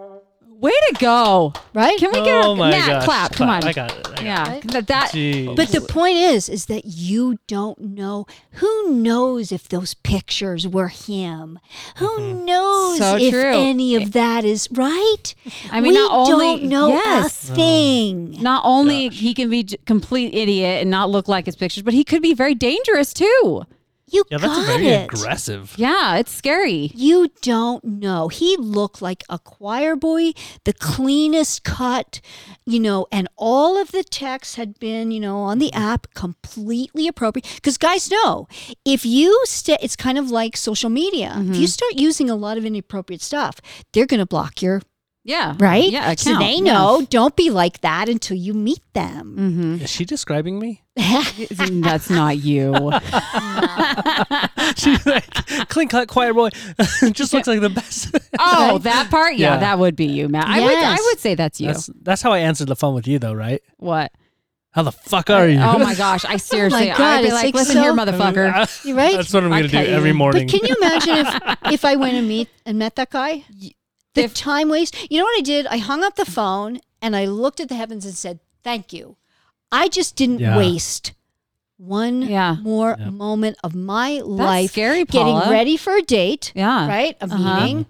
[0.61, 1.55] Way to go.
[1.73, 1.99] Right?
[1.99, 3.05] Can we get oh a my Matt, gosh.
[3.07, 3.33] clap?
[3.33, 3.65] Come on.
[3.65, 4.07] I got it.
[4.09, 4.49] I got yeah.
[4.49, 4.63] Right?
[4.73, 5.11] That, that.
[5.13, 5.57] Jeez.
[5.57, 8.27] But the point is, is that you don't know.
[8.53, 11.59] Who knows if those pictures were him?
[11.97, 12.45] Who mm-hmm.
[12.45, 13.43] knows So if true.
[13.43, 14.09] any of eh.
[14.11, 15.35] that is right?
[15.73, 17.49] I mean, we not only- don't know yes.
[17.49, 18.35] a thing.
[18.35, 18.43] Mm.
[18.43, 21.95] not only he can be j- complete idiot and not look like his pictures, but
[21.95, 23.65] he could be very dangerous too.
[24.11, 25.05] You yeah, that's got very it.
[25.05, 25.75] aggressive.
[25.77, 26.91] Yeah, it's scary.
[26.95, 28.29] You don't know.
[28.29, 30.33] He looked like a choir boy,
[30.65, 32.21] the cleanest cut,
[32.67, 37.07] you know, and all of the text had been, you know, on the app completely
[37.07, 37.47] appropriate.
[37.55, 38.49] Because guys know
[38.85, 41.35] if you stay, it's kind of like social media.
[41.37, 41.65] If you mm-hmm.
[41.67, 43.61] start using a lot of inappropriate stuff,
[43.93, 44.83] they're going to block your
[45.31, 45.55] Yeah.
[45.59, 45.91] right.
[45.91, 46.14] Yeah.
[46.16, 47.07] so they know.
[47.09, 49.37] Don't be like that until you meet them.
[49.39, 49.85] Mm-hmm.
[49.85, 50.83] Is she describing me?
[50.97, 52.74] That's not you.
[54.76, 55.28] She's like
[55.68, 56.51] clean cut choir boy.
[57.12, 58.14] Just looks like the best.
[58.39, 59.37] Oh, that part?
[59.37, 59.61] Yeah, Yeah.
[59.61, 60.47] that would be you, Matt.
[60.47, 61.68] I would I would say that's you.
[61.68, 63.62] That's that's how I answered the phone with you though, right?
[63.78, 64.12] what?
[64.72, 65.59] How the fuck are you?
[65.59, 68.85] Oh my gosh, I seriously God, I'd be like, like listen so- here, motherfucker.
[68.85, 69.16] You right?
[69.16, 69.95] That's what I'm gonna do cut you.
[69.95, 70.47] every morning.
[70.47, 73.45] But can you imagine if if I went and meet and met that guy?
[74.15, 74.95] The If- time waste.
[75.11, 75.67] You know what I did?
[75.67, 79.17] I hung up the phone and I looked at the heavens and said, "Thank you."
[79.73, 80.57] I just didn't Yeah.
[80.57, 81.13] waste
[81.77, 82.57] one Yeah.
[82.61, 83.11] more Yeah.
[83.11, 85.51] moment of my That's life scary, getting Paula.
[85.51, 86.87] ready for a date, Yeah.
[86.89, 87.17] right?
[87.21, 87.61] A Uh-huh.
[87.61, 87.87] meeting.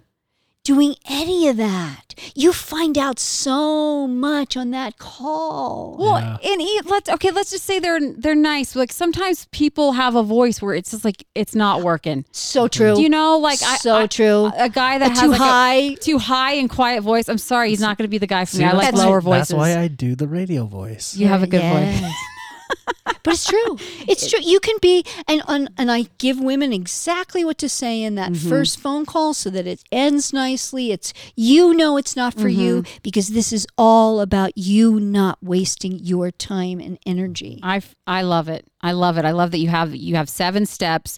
[0.63, 5.95] Doing any of that, you find out so much on that call.
[5.97, 6.51] Well, Yeah.
[6.51, 7.31] and e- let's okay.
[7.31, 8.75] Let's just say they're they're nice.
[8.75, 12.25] Like sometimes people have a voice where it's just like it's not working.
[12.31, 12.93] So true.
[12.95, 14.51] Do you know, like I, so true.
[14.55, 15.93] a guy A that has too like a- high.
[15.95, 17.27] too high and quiet voice.
[17.27, 18.65] I'm sorry, he's not going to be the guy for See, me.
[18.65, 19.47] I like lower why- voices.
[19.49, 21.15] That's why I do the radio voice.
[21.17, 22.11] you have a good voice.
[23.23, 23.77] But it's true.
[24.07, 24.39] It's true.
[24.41, 28.31] You can be and and, and I give women exactly what to say in that
[28.31, 28.49] Mm-hmm.
[28.49, 30.91] first phone call so that it ends nicely.
[30.91, 32.97] It's you know it's not for you Mm-hmm.
[33.03, 37.59] because this is all about you not wasting your time and energy.
[37.61, 38.65] I I love it.
[38.81, 39.25] I love it.
[39.25, 41.17] I love that you have you have seven steps.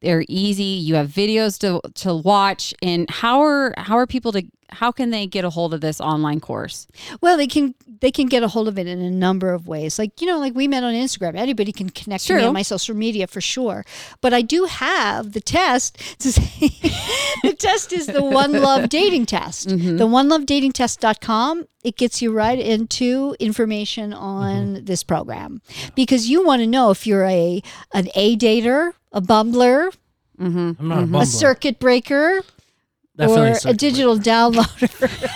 [0.00, 0.64] They're easy.
[0.88, 2.72] You have videos to to watch.
[2.82, 4.42] And how are how are people to
[4.72, 6.86] how can they get a hold of this online course?
[7.20, 9.98] Well, they can they can get a hold of it in a number of ways.
[9.98, 11.36] Like you know, like we met on Instagram.
[11.36, 13.84] Anybody can connect to me on my social media for sure.
[14.20, 16.68] But I do have the test to say
[17.42, 19.68] the test is the One Love Dating Test.
[19.68, 21.66] The One Love Dating Test.com.
[21.84, 25.62] It gets you right into information on this program
[25.96, 27.60] because you want to know if you're a
[27.92, 29.92] an A dater, a bumbler,
[30.40, 30.72] Mm-hmm.
[30.80, 31.26] I'm not a a bumbler.
[31.26, 32.42] circuit breaker,
[33.16, 35.30] Definitely or a circuit digital downloader.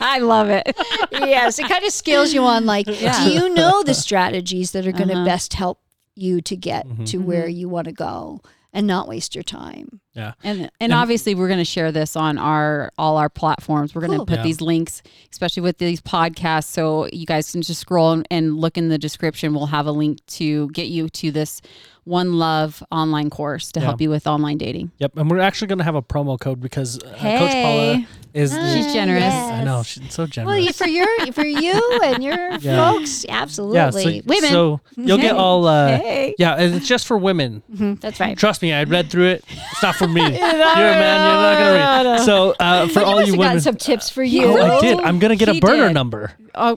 [0.00, 0.74] I love it.
[1.12, 3.24] yes, it kind of scales you on like, Yeah.
[3.24, 5.24] do you know the strategies that are going to Uh-huh.
[5.24, 5.80] best help
[6.14, 7.04] you to get Mm-hmm.
[7.04, 8.40] to where you want to go
[8.78, 10.00] and not waste your time?
[10.14, 10.32] Yeah.
[10.42, 13.94] And and obviously we're going to share this on our all our platforms.
[13.94, 14.26] We're going to Cool.
[14.26, 14.42] put Yeah.
[14.44, 15.02] these links,
[15.32, 18.98] especially with these podcasts, so you guys can just scroll and, and look in the
[18.98, 19.52] description.
[19.54, 21.60] We'll have a link to get you to this
[22.04, 23.86] One Love online course to Yeah.
[23.86, 24.92] help you with online dating.
[24.98, 28.40] Yep, and we're actually going to have a promo code because uh, Coach Paula Hey.
[28.42, 28.50] is.
[28.52, 29.24] She's the, generous.
[29.34, 30.48] I know she's so generous.
[30.54, 32.92] Well, you- for your for you and your Yeah.
[32.92, 33.76] folks, absolutely.
[33.78, 35.66] yeah, so, Women, So you'll get all.
[35.66, 36.34] Uh, Hey.
[36.38, 37.62] Yeah, and it's just for women.
[38.00, 38.36] that's right.
[38.38, 39.44] Trust me, I read through it.
[39.72, 40.20] It's not for me.
[40.22, 40.76] you're a man.
[40.76, 42.20] You're not gonna read.
[42.24, 44.46] So uh, for all you must you have women, gotten some tips for you.
[44.46, 45.00] oh, I did.
[45.00, 45.94] I'm gonna get a He burner did.
[45.94, 46.32] number.
[46.54, 46.76] Oh,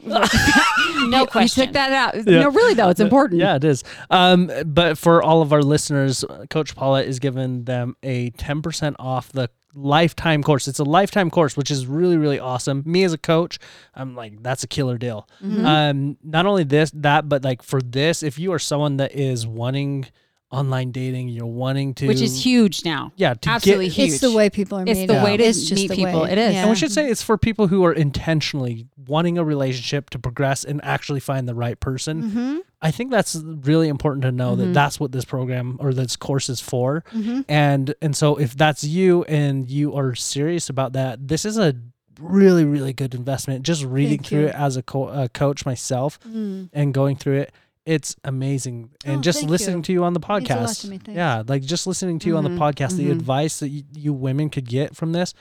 [1.07, 1.65] no You question.
[1.65, 2.25] took that out.
[2.25, 3.39] No, really though, it's important.
[3.41, 3.83] Yeah, it is.
[4.09, 9.31] Um, but for all of our listeners, Coach Paula is giving them a 10% off
[9.31, 10.67] the lifetime course.
[10.67, 12.83] It's a lifetime course, which is really, really awesome.
[12.85, 13.59] Me as a coach,
[13.95, 15.27] I'm like, that's a killer deal.
[15.41, 19.47] Um, not only this, that, but like for this, if you are someone that is
[19.47, 20.07] wanting
[20.51, 23.13] online dating, you're wanting to, which is huge now.
[23.15, 24.09] Yeah, to Absolutely get, huge.
[24.11, 25.23] It's the way people are It's made the up.
[25.23, 26.23] way to It's just meet the people.
[26.23, 26.31] way.
[26.33, 26.53] It is.
[26.53, 26.61] Yeah.
[26.61, 30.65] And we should say it's for people who are intentionally wanting a relationship to progress
[30.65, 32.23] and actually find the right person.
[32.23, 32.57] Mm-hmm.
[32.81, 36.49] I think that's really important to know that that's what this program or this course
[36.49, 37.03] is for.
[37.11, 37.41] Mm-hmm.
[37.47, 41.75] And and so if that's you and you are serious about that, this is a
[42.19, 43.63] really really good investment.
[43.63, 44.47] Just reading Thank through you.
[44.47, 46.69] it as a, co- a coach myself Mm.
[46.73, 47.53] and going through it,
[47.85, 48.91] it's amazing.
[49.05, 49.83] And Oh, just listening you.
[49.83, 51.15] to you on the Means a lot podcast, to me, thanks.
[51.17, 53.11] yeah, like just listening to you on the Mhm, podcast, the mhm.
[53.11, 55.33] advice that you, you women could get from this,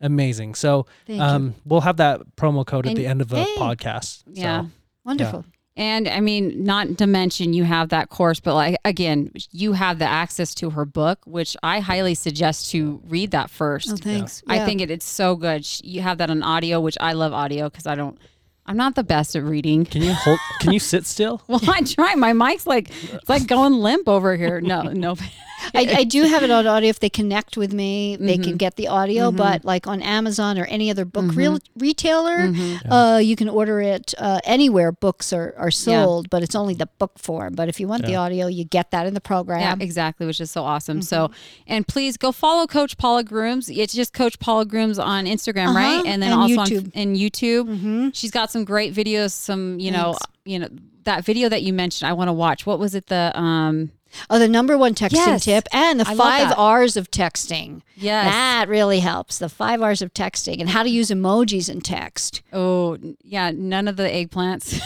[0.00, 0.54] amazing.
[0.54, 3.56] So Thank um, we'll have that promo code at And- the end of the Hey.
[3.56, 4.22] podcast.
[4.32, 4.62] Yeah.
[4.62, 4.70] you.
[5.04, 5.44] Wonderful.
[5.78, 10.00] And I mean, not to mention you have that course, but like again, you have
[10.00, 13.88] the access to her book, which I highly suggest to read that first.
[13.92, 14.42] Oh, thanks.
[14.48, 14.64] I Yeah.
[14.66, 15.64] think it, it's so good.
[15.84, 18.18] You have that on audio, which I love audio because I don't.
[18.66, 19.86] I'm not the best at reading.
[19.86, 20.38] Can you hold?
[20.60, 21.40] can you sit still?
[21.48, 22.16] Well, I try.
[22.16, 24.60] My mic's like it's like going limp over here.
[24.60, 25.14] No, no.
[25.74, 26.88] I, I do have it on audio.
[26.88, 28.42] If they connect with me, they Mm-hmm.
[28.44, 29.30] can get the audio.
[29.32, 31.38] But like on Amazon or any other book Mm-hmm.
[31.38, 32.52] real, retailer,
[32.90, 36.86] uh, you can order it uh, anywhere books are, are sold, but it's only the
[36.98, 37.54] book form.
[37.54, 39.60] But if you want the audio, you get that in the program.
[39.60, 41.02] Yeah, exactly, which is so awesome.
[41.02, 41.30] So,
[41.66, 43.68] and please go follow Coach Paula Grooms.
[43.68, 45.96] It's just Coach Paula Grooms on Instagram, right?
[45.98, 46.84] Uh-huh, And then and also YouTube.
[46.86, 48.10] on and YouTube.
[48.14, 49.32] She's got some great videos.
[49.32, 50.68] Some, you know, you know
[51.04, 52.08] that video that you mentioned.
[52.08, 52.66] I want to watch.
[52.66, 53.06] What was it?
[53.06, 53.90] The um,
[54.30, 55.44] Oh, the number one texting Yes.
[55.44, 56.54] tip and the I five.
[56.56, 57.82] R's of texting.
[57.96, 58.26] yes.
[58.32, 59.38] That really helps.
[59.38, 62.42] The five R's of texting and how to use emojis in text.
[62.52, 63.50] oh, yeah.
[63.54, 64.80] None of the eggplants.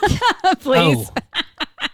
[0.60, 1.14] please, Oh.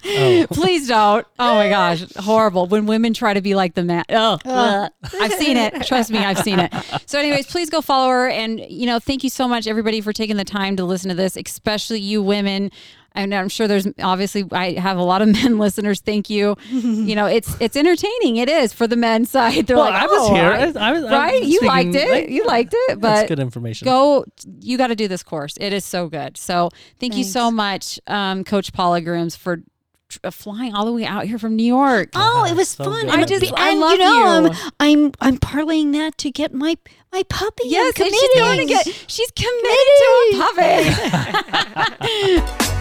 [0.07, 0.47] oh.
[0.51, 1.27] please don't.
[1.39, 2.67] Oh my gosh, horrible.
[2.67, 4.05] When women try to be like the man.
[4.11, 4.91] Oh, ugh.
[5.21, 5.87] I've seen it.
[5.87, 6.73] Trust me, I've seen it.
[7.07, 8.29] So, anyways, please go follow her.
[8.29, 11.15] And, you know, thank you so much, everybody, for taking the time to listen to
[11.15, 12.71] this, especially you women.
[13.17, 16.01] And I'm sure there's obviously I have a lot of men listeners.
[16.01, 16.57] Thank you.
[16.71, 18.39] you know, it's it's entertaining.
[18.39, 19.67] It is for the men's side.
[19.69, 20.45] They're Well, like, I was "Oh, here.
[20.45, 21.43] I- I, I was, right?
[21.43, 22.11] You speaking, liked it.
[22.11, 23.01] like, you liked it.
[23.01, 23.85] But That's good information.
[23.87, 24.25] go
[24.61, 27.99] you got to do this course it is so good so thank you so much
[28.07, 29.59] um, coach paula grooms for
[30.31, 33.07] flying all the way out here from new york Oh, it was so fun.
[33.07, 33.11] good.
[33.15, 34.51] And I just- be- I and, love you know, you.
[34.81, 36.77] I'm, I'm I'm parlaying that to get my
[37.13, 37.65] my puppy.
[37.67, 40.37] yes I'm and she's going to get she's committed to a
[42.43, 42.71] puppy